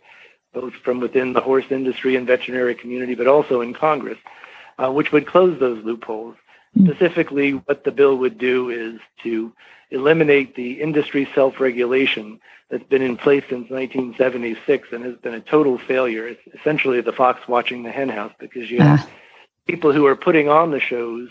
[0.53, 4.19] both from within the horse industry and veterinary community, but also in Congress,
[4.79, 6.35] uh, which would close those loopholes.
[6.83, 9.53] Specifically, what the bill would do is to
[9.91, 12.41] eliminate the industry self-regulation
[12.71, 16.27] that's been in place since 1976 and has been a total failure.
[16.27, 19.09] It's essentially the fox watching the henhouse because you have
[19.67, 21.29] people who are putting on the shows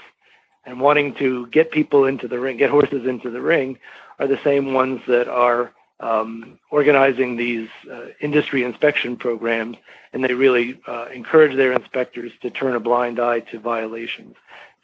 [0.66, 3.78] and wanting to get people into the ring, get horses into the ring,
[4.20, 9.78] are the same ones that are um, organizing these uh, industry inspection programs,
[10.12, 14.36] and they really uh, encourage their inspectors to turn a blind eye to violations.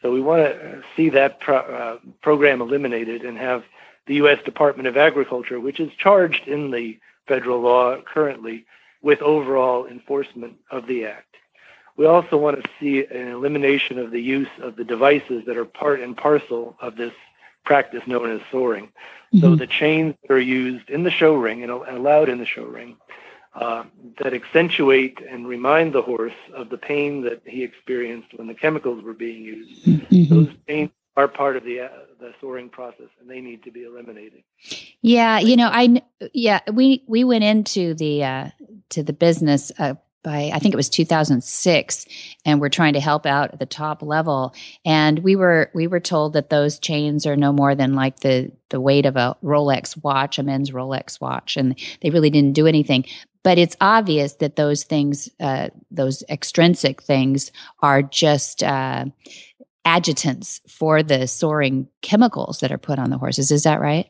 [0.01, 3.63] So we want to see that pro- uh, program eliminated and have
[4.07, 4.41] the U.S.
[4.43, 8.65] Department of Agriculture, which is charged in the federal law currently
[9.01, 11.35] with overall enforcement of the act.
[11.97, 15.65] We also want to see an elimination of the use of the devices that are
[15.65, 17.13] part and parcel of this
[17.63, 18.91] practice known as soring.
[19.39, 22.45] So the chains that are used in the show ring and and allowed in the
[22.45, 22.97] show ring
[23.53, 23.83] uh,
[24.21, 29.03] that accentuate and remind the horse of the pain that he experienced when the chemicals
[29.03, 30.29] were being used.
[30.29, 31.89] Those chains are part of the uh,
[32.19, 34.43] the soring process, and they need to be eliminated.
[35.01, 36.01] Yeah, you know, I
[36.33, 38.49] yeah, we we went into the uh
[38.89, 42.05] to the business uh by I think it was 2006
[42.45, 44.53] and we're trying to help out at the top level
[44.85, 48.51] and we were we were told that those chains are no more than like the
[48.69, 52.67] the weight of a Rolex watch, a men's Rolex watch and they really didn't do
[52.67, 53.05] anything.
[53.43, 57.51] But it's obvious that those things uh those extrinsic things
[57.81, 59.05] are just uh
[59.85, 63.51] adjutants for the soring chemicals that are put on the horses.
[63.51, 64.07] Is that right?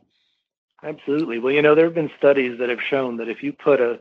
[0.84, 1.38] Absolutely.
[1.39, 3.99] Well, you know, there have been studies that have shown that if you put a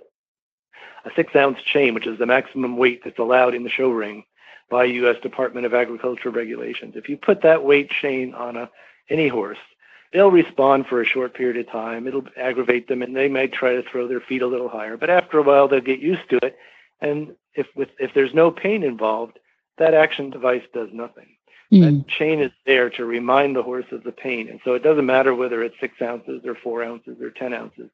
[1.04, 4.24] a six ounce chain, which is the maximum weight that's allowed in the show ring
[4.70, 5.16] by U.S.
[5.20, 8.70] Department of Agriculture regulations, if you put that weight chain on a
[9.08, 9.58] any horse,
[10.12, 12.06] they'll respond for a short period of time.
[12.06, 14.96] It'll aggravate them, and they may try to throw their feet a little higher.
[14.96, 16.56] But after a while, they'll get used to it,
[17.00, 19.38] and if with if there's no pain involved,
[19.78, 21.36] that action device does nothing.
[21.80, 24.48] That chain is there to remind the horse of the pain.
[24.48, 27.90] And so it doesn't matter whether it's six ounces or four ounces or 10 ounces.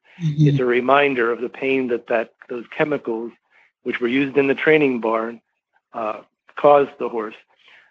[0.49, 3.31] It's a reminder of the pain that, that those chemicals,
[3.83, 5.41] which were used in the training barn,
[5.93, 6.21] uh,
[6.55, 7.35] caused the horse.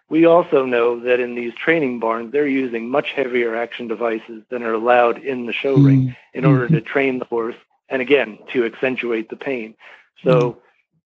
[0.09, 4.63] We also know that in these training barns, they're using much heavier action devices than
[4.63, 7.55] are allowed in the show ring in order to train the horse
[7.89, 9.75] and again to accentuate the pain.
[10.23, 10.61] So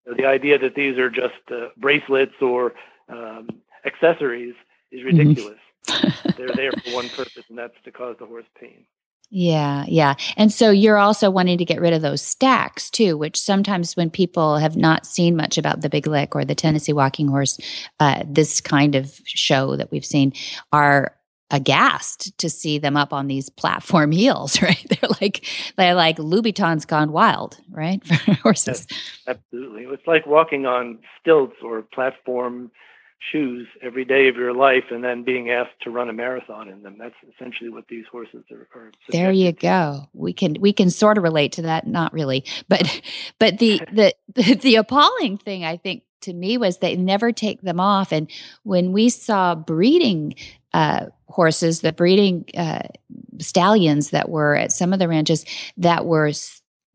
[0.06, 2.74] the idea that these are just uh, bracelets or
[3.08, 3.48] um,
[3.84, 4.54] accessories
[4.92, 5.58] is ridiculous.
[6.36, 8.84] They're there for one purpose, and that's to cause the horse pain.
[9.34, 10.14] Yeah, yeah.
[10.36, 14.10] And so you're also wanting to get rid of those stacks too, which sometimes when
[14.10, 17.58] people have not seen much about the Big Lick or the Tennessee Walking Horse,
[17.98, 20.34] uh, this kind of show that we've seen,
[20.70, 21.16] are
[21.50, 24.86] aghast to see them up on these platform heels, right?
[24.88, 25.46] They're like
[25.78, 28.04] they're like Louboutins gone wild, right?
[28.06, 28.86] For horses.
[29.26, 29.84] Absolutely.
[29.84, 32.70] It's like walking on stilts or platform
[33.30, 36.82] shoes every day of your life and then being asked to run a marathon in
[36.82, 36.96] them.
[36.98, 38.68] That's essentially what these horses are.
[38.74, 40.08] are there you go.
[40.12, 43.00] We can we can sort of relate to that, not really, but
[43.38, 47.62] but the the the, the appalling thing I think to me was they never take
[47.62, 48.30] them off, and
[48.62, 50.34] when we saw breeding.
[50.74, 52.80] Uh, horses, the breeding uh,
[53.38, 55.44] stallions that were at some of the ranches
[55.76, 56.32] that were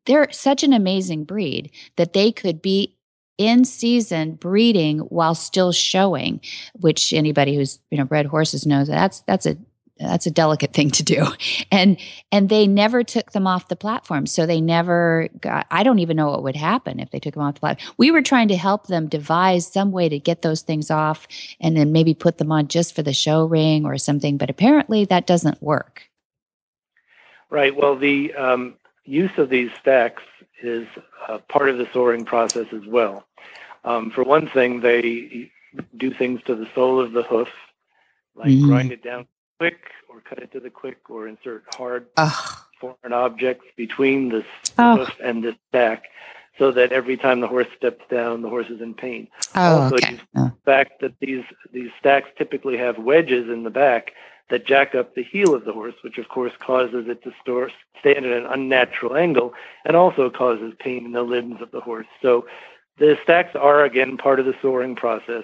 [0.07, 2.96] they're such an amazing breed that they could be
[3.37, 6.41] in season breeding while still showing,
[6.73, 9.57] which anybody who's you know bred horses knows that's that's a
[9.99, 11.25] that's a delicate thing to do.
[11.71, 11.97] And
[12.31, 14.25] and they never took them off the platform.
[14.25, 17.43] So they never got i don't even know what would happen if they took them
[17.43, 20.61] off the platform we were trying to help them devise some way to get those
[20.61, 21.27] things off
[21.59, 25.05] and then maybe put them on just for the show ring or something but apparently
[25.05, 26.03] that doesn't work.
[27.49, 27.75] Right.
[27.75, 30.23] Well the um, use of these stacks
[30.61, 30.87] is
[31.27, 33.25] uh, part of the soring process as well
[33.83, 35.51] um, for one thing they
[35.95, 37.49] do things to the sole of the hoof
[38.35, 38.65] like mm.
[38.67, 39.27] grind it down
[39.59, 42.57] quick or cut it to the quick or insert hard Ugh.
[42.79, 44.45] foreign objects between the
[44.77, 44.97] oh.
[44.97, 46.05] hoof and the stack
[46.57, 49.27] so that every time the horse steps down, the horse is in pain.
[49.55, 50.19] Oh, also, okay.
[50.33, 54.11] the fact that these these stacks typically have wedges in the back
[54.49, 57.69] that jack up the heel of the horse, which of course causes it to store,
[57.99, 59.53] stand at an unnatural angle
[59.85, 62.07] and also causes pain in the limbs of the horse.
[62.21, 62.47] So
[62.97, 65.43] the stacks are again part of the soring process.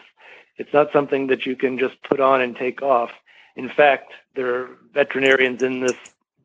[0.57, 3.11] It's not something that you can just put on and take off.
[3.55, 5.97] In fact, there are veterinarians in this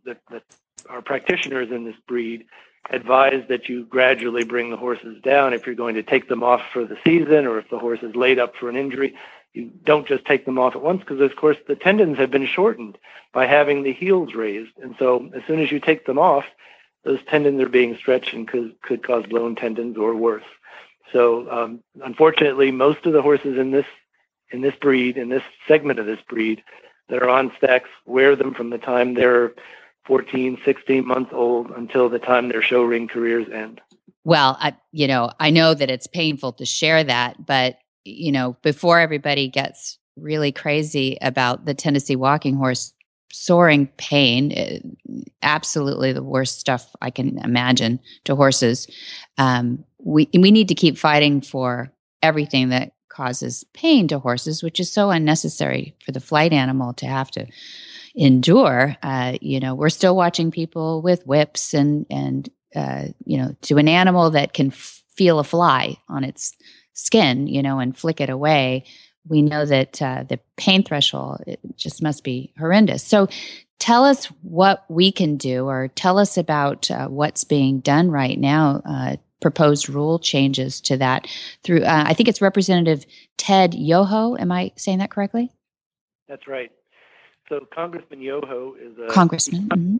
[0.04, 0.42] that, that
[0.88, 2.46] are practitioners in this breed
[2.90, 6.62] advise that you gradually bring the horses down if you're going to take them off
[6.72, 9.14] for the season or if the horse is laid up for an injury.
[9.54, 12.46] You don't just take them off at once because, of course, the tendons have been
[12.46, 12.98] shortened
[13.32, 14.72] by having the heels raised.
[14.82, 16.44] And so, as soon as you take them off,
[17.04, 20.44] those tendons are being stretched and could, could cause blown tendons or worse.
[21.12, 23.86] So, um, unfortunately, most of the horses in this
[24.50, 26.62] in this breed, in this segment of this breed,
[27.08, 29.52] that are on stacks wear them from the time they're
[30.04, 33.80] 14, 16 months old until the time their show ring careers end.
[34.24, 37.78] Well, I, you know, I know that it's painful to share that, but
[38.08, 42.92] you know, before everybody gets really crazy about the Tennessee walking horse
[43.30, 44.78] soring pain, eh,
[45.42, 48.86] absolutely the worst stuff I can imagine to horses.
[49.36, 51.92] Um, we we need to keep fighting for
[52.22, 57.06] everything that causes pain to horses, which is so unnecessary for the flight animal to
[57.06, 57.46] have to
[58.14, 58.96] endure.
[59.02, 63.76] Uh, you know, we're still watching people with whips and and uh, you know to
[63.78, 66.56] an animal that can feel a fly on its
[66.98, 68.84] skin, you know, and flick it away.
[69.28, 73.02] We know that uh, the pain threshold it just must be horrendous.
[73.02, 73.28] So,
[73.78, 78.38] tell us what we can do, or tell us about uh, what's being done right
[78.38, 81.28] now uh, proposed rule changes to that
[81.62, 85.48] through uh, i think it's representative ted yoho am i saying that correctly
[86.28, 86.72] that's right
[87.48, 89.96] so congressman yoho is a congressman mm-hmm.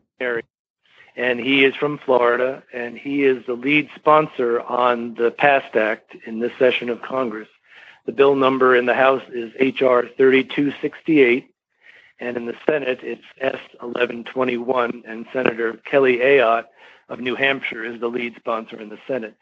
[1.15, 6.15] And he is from florida and he is the lead sponsor on the past act
[6.25, 7.47] in this session of congress
[8.05, 11.49] the bill number in the house is hr 3268
[12.19, 16.65] and in the senate it's s 1121 and senator kelly ayotte
[17.09, 19.35] of New Hampshire is the lead sponsor in the Senate.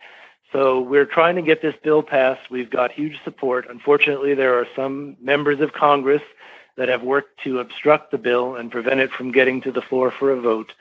[0.53, 2.49] So we're trying to get this bill passed.
[2.49, 3.67] We've got huge support.
[3.69, 6.21] Unfortunately, there are some members of Congress
[6.77, 10.11] that have worked to obstruct the bill and prevent it from getting to the floor
[10.11, 10.71] for a vote.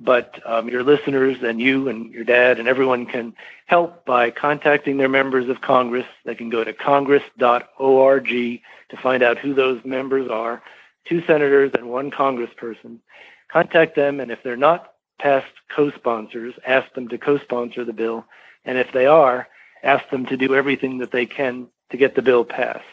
[0.00, 3.34] But um, your listeners and you and your dad and everyone can
[3.66, 6.06] help by contacting their members of Congress.
[6.24, 10.62] They can go to congress.org to find out who those members are
[11.04, 12.98] two senators and one congressperson.
[13.48, 18.24] Contact them, and if they're not past co-sponsors, ask them to co-sponsor the bill,
[18.64, 19.48] and if they are,
[19.82, 22.84] ask them to do everything that they can to get the bill passed.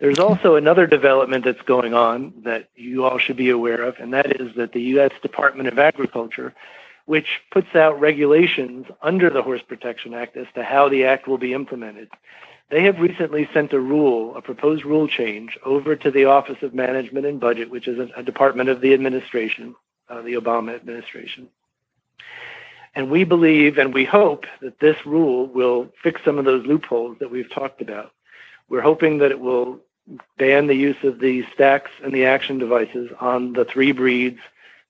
[0.00, 4.12] There's also another development that's going on that you all should be aware of, and
[4.12, 5.12] that is that the U.S.
[5.22, 6.54] Department of Agriculture,
[7.06, 11.38] which puts out regulations under the Horse Protection Act as to how the act will
[11.38, 12.08] be implemented,
[12.70, 16.74] they have recently sent a rule, a proposed rule change, over to the Office of
[16.74, 19.74] Management and Budget, which is a, department of the administration,
[20.08, 21.48] uh, the Obama administration.
[22.94, 27.18] And we believe and we hope that this rule will fix some of those loopholes
[27.18, 28.12] that we've talked about.
[28.68, 29.80] We're hoping that it will
[30.38, 34.40] ban the use of the stacks and the action devices on the three breeds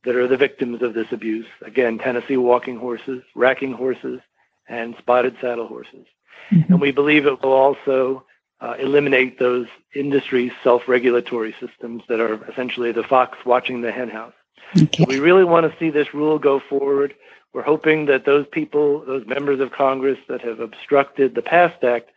[0.05, 1.47] that are the victims of this abuse.
[1.63, 4.21] Again, Tennessee walking horses, racking horses,
[4.69, 6.07] and spotted saddle horses.
[6.51, 6.73] Mm-hmm.
[6.73, 8.25] And we believe it will also
[8.61, 14.33] uh, eliminate those industry self-regulatory systems that are essentially the fox watching the henhouse.
[14.77, 15.05] Okay.
[15.05, 17.15] So we really want to see this rule go forward.
[17.53, 22.11] We're hoping that those people, those members of Congress that have obstructed the PAST Act,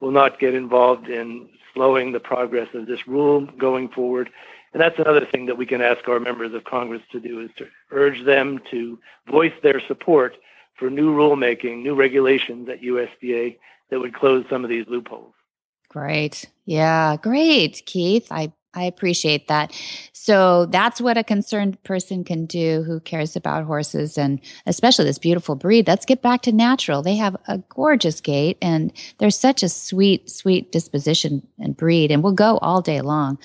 [0.00, 4.30] will not get involved in slowing the progress of this rule going forward.
[4.72, 7.50] And that's another thing that we can ask our members of Congress to do is
[7.56, 8.98] to urge them to
[9.30, 10.36] voice their support
[10.74, 13.58] for new rulemaking, new regulations at USDA
[13.90, 15.34] that would close some of these loopholes.
[15.88, 16.46] Great.
[16.64, 18.28] Yeah, great, Keith.
[18.30, 19.72] I I appreciate that.
[20.12, 25.18] So that's what a concerned person can do who cares about horses and especially this
[25.18, 25.86] beautiful breed.
[25.86, 27.02] Let's get back to natural.
[27.02, 32.22] They have a gorgeous gait and they're such a sweet, sweet disposition and breed, and
[32.22, 33.38] will go all day long.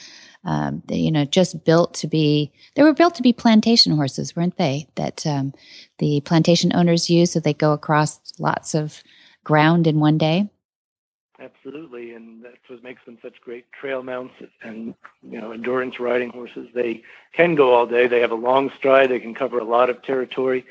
[0.45, 4.35] Um, they, you know, just built to be, they were built to be plantation horses,
[4.35, 4.87] weren't they?
[4.95, 5.53] That um,
[5.97, 9.03] the plantation owners use so they go across lots of
[9.43, 10.49] ground in one day.
[11.39, 14.33] Absolutely, and that's what makes them such great trail mounts
[14.63, 16.67] and you know endurance riding horses.
[16.73, 18.07] They can go all day.
[18.07, 19.11] They have a long stride.
[19.11, 20.65] They can cover a lot of territory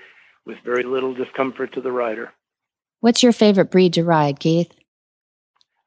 [0.45, 2.33] with very little discomfort to the rider.
[3.01, 4.73] What's your favorite breed to ride, Keith?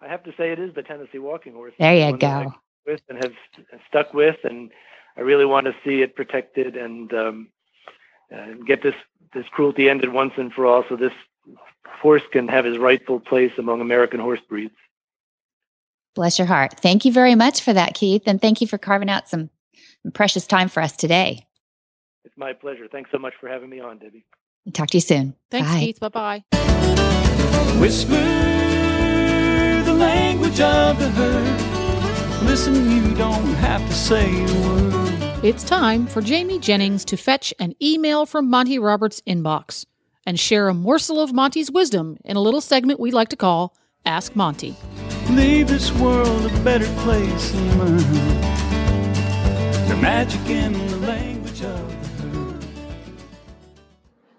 [0.02, 1.74] I have to say it is the Tennessee Walking Horse.
[1.78, 2.54] There you go.
[2.86, 3.34] With and have
[3.90, 4.72] stuck with, and
[5.18, 7.48] I really want to see it protected and um,
[8.34, 8.96] uh, get this
[9.34, 10.86] this cruelty ended once and for all.
[10.88, 11.12] So this
[11.86, 14.74] horse can have his rightful place among American horse breeds.
[16.16, 16.80] Bless your heart.
[16.80, 18.24] Thank you very much for that, Keith.
[18.26, 19.50] And thank you for carving out some
[20.14, 21.46] precious time for us today.
[22.26, 22.88] It's my pleasure.
[22.92, 24.26] Thanks so much for having me on, Debbie.
[24.74, 25.36] Talk to you soon.
[25.52, 25.80] Thanks, Bye.
[25.80, 26.00] Keith.
[26.00, 26.44] Bye bye.
[27.80, 28.12] Whisper
[29.86, 32.44] the language of the herd.
[32.44, 35.44] Listen, you don't have to say a word.
[35.44, 39.86] It's time for Jamie Jennings to fetch an email from Monty Roberts' inbox
[40.30, 43.76] and share a morsel of Monty's wisdom in a little segment we like to call
[44.06, 44.76] Ask Monty.
[45.32, 47.98] Leave this world a better place than mine.
[49.88, 52.66] The magic in the language of the herd.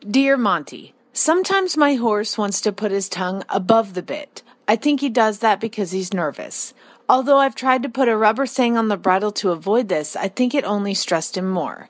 [0.08, 4.44] Dear Monty, sometimes my horse wants to put his tongue above the bit.
[4.68, 6.72] I think he does that because he's nervous.
[7.08, 10.28] Although I've tried to put a rubber thing on the bridle to avoid this, I
[10.28, 11.88] think it only stressed him more.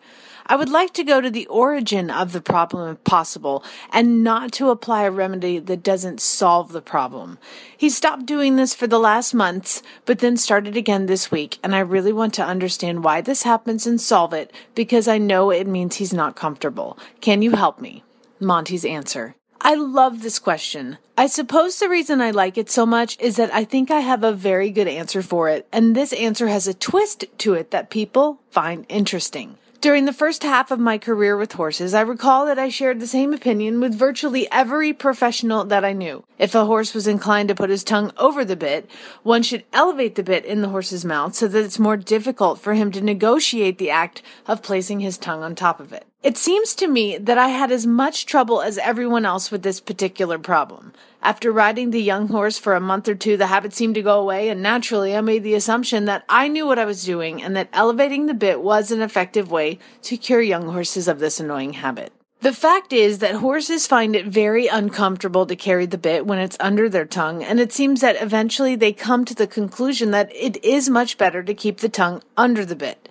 [0.51, 4.51] I would like to go to the origin of the problem if possible and not
[4.55, 7.39] to apply a remedy that doesn't solve the problem.
[7.77, 11.73] He stopped doing this for the last months, but then started again this week, and
[11.73, 15.69] I really want to understand why this happens and solve it because I know it
[15.69, 16.99] means he's not comfortable.
[17.21, 18.03] Can you help me?
[18.41, 19.37] Monty's answer.
[19.61, 20.99] I love this question.
[21.17, 24.25] I suppose the reason I like it so much is that I think I have
[24.25, 27.89] a very good answer for it, and this answer has a twist to it that
[27.89, 29.57] people find interesting.
[29.81, 33.07] During the first half of my career with horses, I recall that I shared the
[33.07, 36.23] same opinion with virtually every professional that I knew.
[36.39, 38.91] If a horse was inclined to put his tongue over the bit,
[39.23, 42.75] one should elevate the bit in the horse's mouth so that it's more difficult for
[42.75, 46.05] him to negotiate the act of placing his tongue on top of it.
[46.23, 49.81] It seems to me that I had as much trouble as everyone else with this
[49.81, 50.93] particular problem.
[51.23, 54.19] After riding the young horse for a month or two, the habit seemed to go
[54.21, 57.55] away, and naturally I made the assumption that I knew what I was doing and
[57.57, 61.75] that elevating the bit was an effective way to cure young horses of this annoying
[61.75, 62.13] habit.
[62.41, 66.57] The fact is that horses find it very uncomfortable to carry the bit when it's
[66.59, 70.65] under their tongue, and it seems that eventually they come to the conclusion that it
[70.65, 73.11] is much better to keep the tongue under the bit.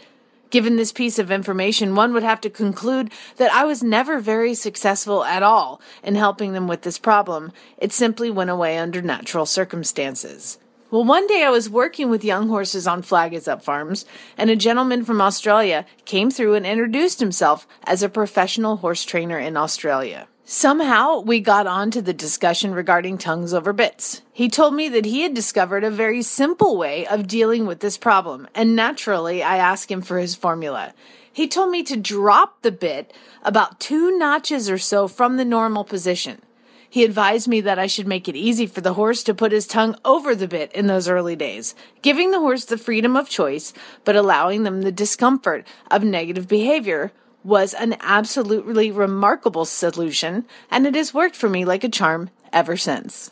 [0.49, 4.55] Given this piece of information, one would have to conclude that I was never very
[4.55, 7.51] successful at all in helping them with this problem.
[7.77, 10.57] It simply went away under natural circumstances.
[10.91, 14.05] Well, one day I was working with young horses on Flag Up Farms,
[14.39, 19.37] and a gentleman from Australia came through and introduced himself as a professional horse trainer
[19.37, 20.27] in Australia.
[20.51, 24.23] Somehow we got on to the discussion regarding tongues over bits.
[24.33, 27.99] He told me that he had discovered a very simple way of dealing with this
[27.99, 30.95] problem, and naturally I asked him for his formula.
[31.31, 35.83] He told me to drop the bit about two notches or so from the normal
[35.83, 36.41] position.
[36.89, 39.67] He advised me that I should make it easy for the horse to put his
[39.67, 43.71] tongue over the bit in those early days, giving the horse the freedom of choice,
[44.03, 47.11] but allowing them the discomfort of negative behavior
[47.43, 52.75] was an absolutely remarkable solution, and it has worked for me like a charm ever
[52.75, 53.31] since.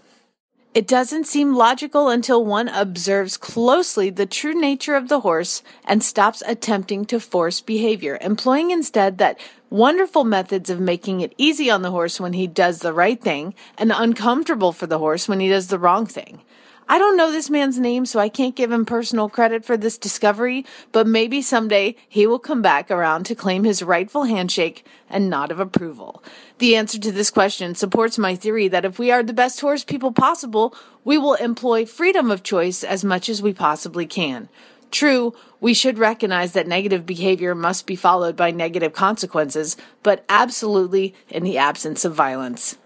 [0.74, 6.04] It doesn't seem logical until one observes closely the true nature of the horse and
[6.04, 9.40] stops attempting to force behavior, employing instead that
[9.72, 13.56] wonderful methods of making it easy on the horse when he does the right thing
[13.78, 16.42] and uncomfortable for the horse when he does the wrong thing.
[16.90, 19.98] I don't know this man's name, so I can't give him personal credit for this
[19.98, 25.30] discovery, but maybe someday he will come back around to claim his rightful handshake and
[25.30, 26.24] nod of approval.
[26.60, 29.84] The answer to this question supports my theory that if we are the best horse
[29.84, 30.74] people possible,
[31.04, 34.48] we will employ freedom of choice as much as we possibly can.
[34.90, 41.14] True, we should recognize that negative behavior must be followed by negative consequences, but absolutely
[41.28, 42.78] in the absence of violence.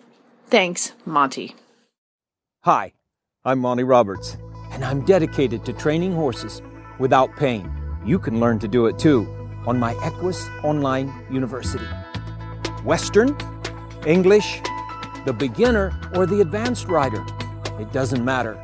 [0.48, 1.56] Thanks, Monty.
[2.64, 2.94] Hi,
[3.44, 4.38] I'm Monty Roberts,
[4.70, 6.62] and I'm dedicated to training horses
[7.00, 7.72] without pain.
[8.06, 9.28] You can learn to do it too
[9.66, 11.88] on my Equus Online University.
[12.84, 13.36] Western,
[14.06, 14.62] English,
[15.26, 17.26] the beginner, or the advanced rider.
[17.80, 18.62] It doesn't matter.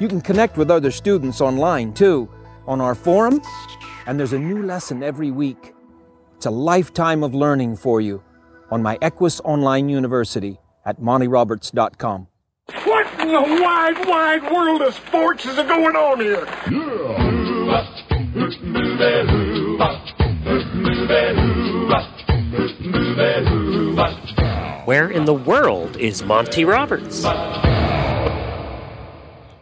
[0.00, 2.28] You can connect with other students online too
[2.66, 3.40] on our forum,
[4.06, 5.72] and there's a new lesson every week.
[6.34, 8.24] It's a lifetime of learning for you
[8.72, 12.26] on my Equus Online University at montyroberts.com.
[13.30, 16.46] What in the wide, wide world of sports is going on here?
[24.84, 27.22] Where in the world is Monty Roberts?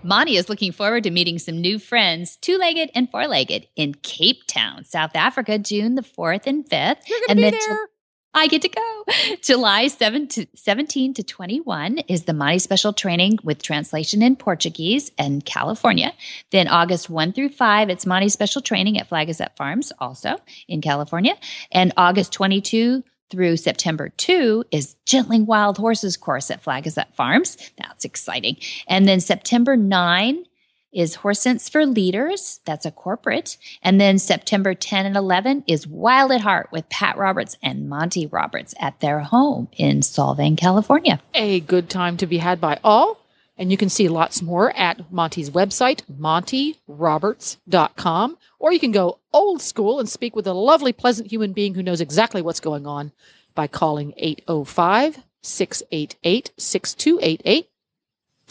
[0.03, 3.93] Monty is looking forward to meeting some new friends, two legged and four legged, in
[3.97, 7.07] Cape Town, South Africa, June the 4th and 5th.
[7.07, 7.89] You're and gonna be then there.
[8.35, 9.05] I get to go.
[9.43, 15.11] July 7 to 17 to 21 is the Monty Special Training with translation in Portuguese
[15.19, 16.13] and California.
[16.51, 20.37] Then August 1 through 5, it's Monty Special Training at Flag Is Up Farms, also
[20.69, 21.35] in California.
[21.73, 27.15] And August 22 through September 2 is Gentling Wild Horses course at Flag Is Up
[27.15, 27.57] Farms.
[27.77, 28.57] That's exciting.
[28.87, 30.45] And then September 9
[30.93, 32.61] is Horse Sense for Leaders.
[32.65, 33.57] That's a corporate.
[33.83, 38.27] And then September 10 and 11 is Wild at Heart with Pat Roberts and Monty
[38.27, 41.21] Roberts at their home in Solvang, California.
[41.35, 43.21] A good time to be had by all.
[43.59, 48.39] And you can see lots more at Monty's website, montyroberts.com.
[48.61, 51.83] Or you can go old school and speak with a lovely, pleasant human being who
[51.83, 53.11] knows exactly what's going on
[53.55, 57.69] by calling 805 688 6288.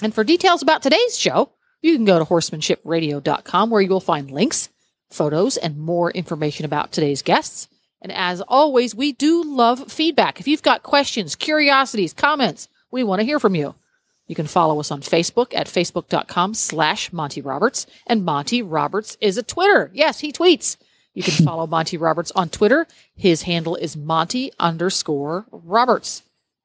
[0.04, 1.50] And for details about today's show,
[1.82, 4.70] you can go to horsemanshipradio.com where you will find links,
[5.10, 7.68] photos, and more information about today's guests.
[8.02, 10.40] And as always, we do love feedback.
[10.40, 13.76] If you've got questions, curiosities, comments, we want to hear from you.
[14.28, 17.88] You can follow us on Facebook at facebook.com slash Monty Roberts.
[18.06, 19.90] And Monty Roberts is a Twitter.
[19.94, 20.78] Yes, he tweets.
[21.14, 22.88] You can follow Monty Roberts on Twitter.
[23.16, 26.24] His handle is Monty underscore Roberts.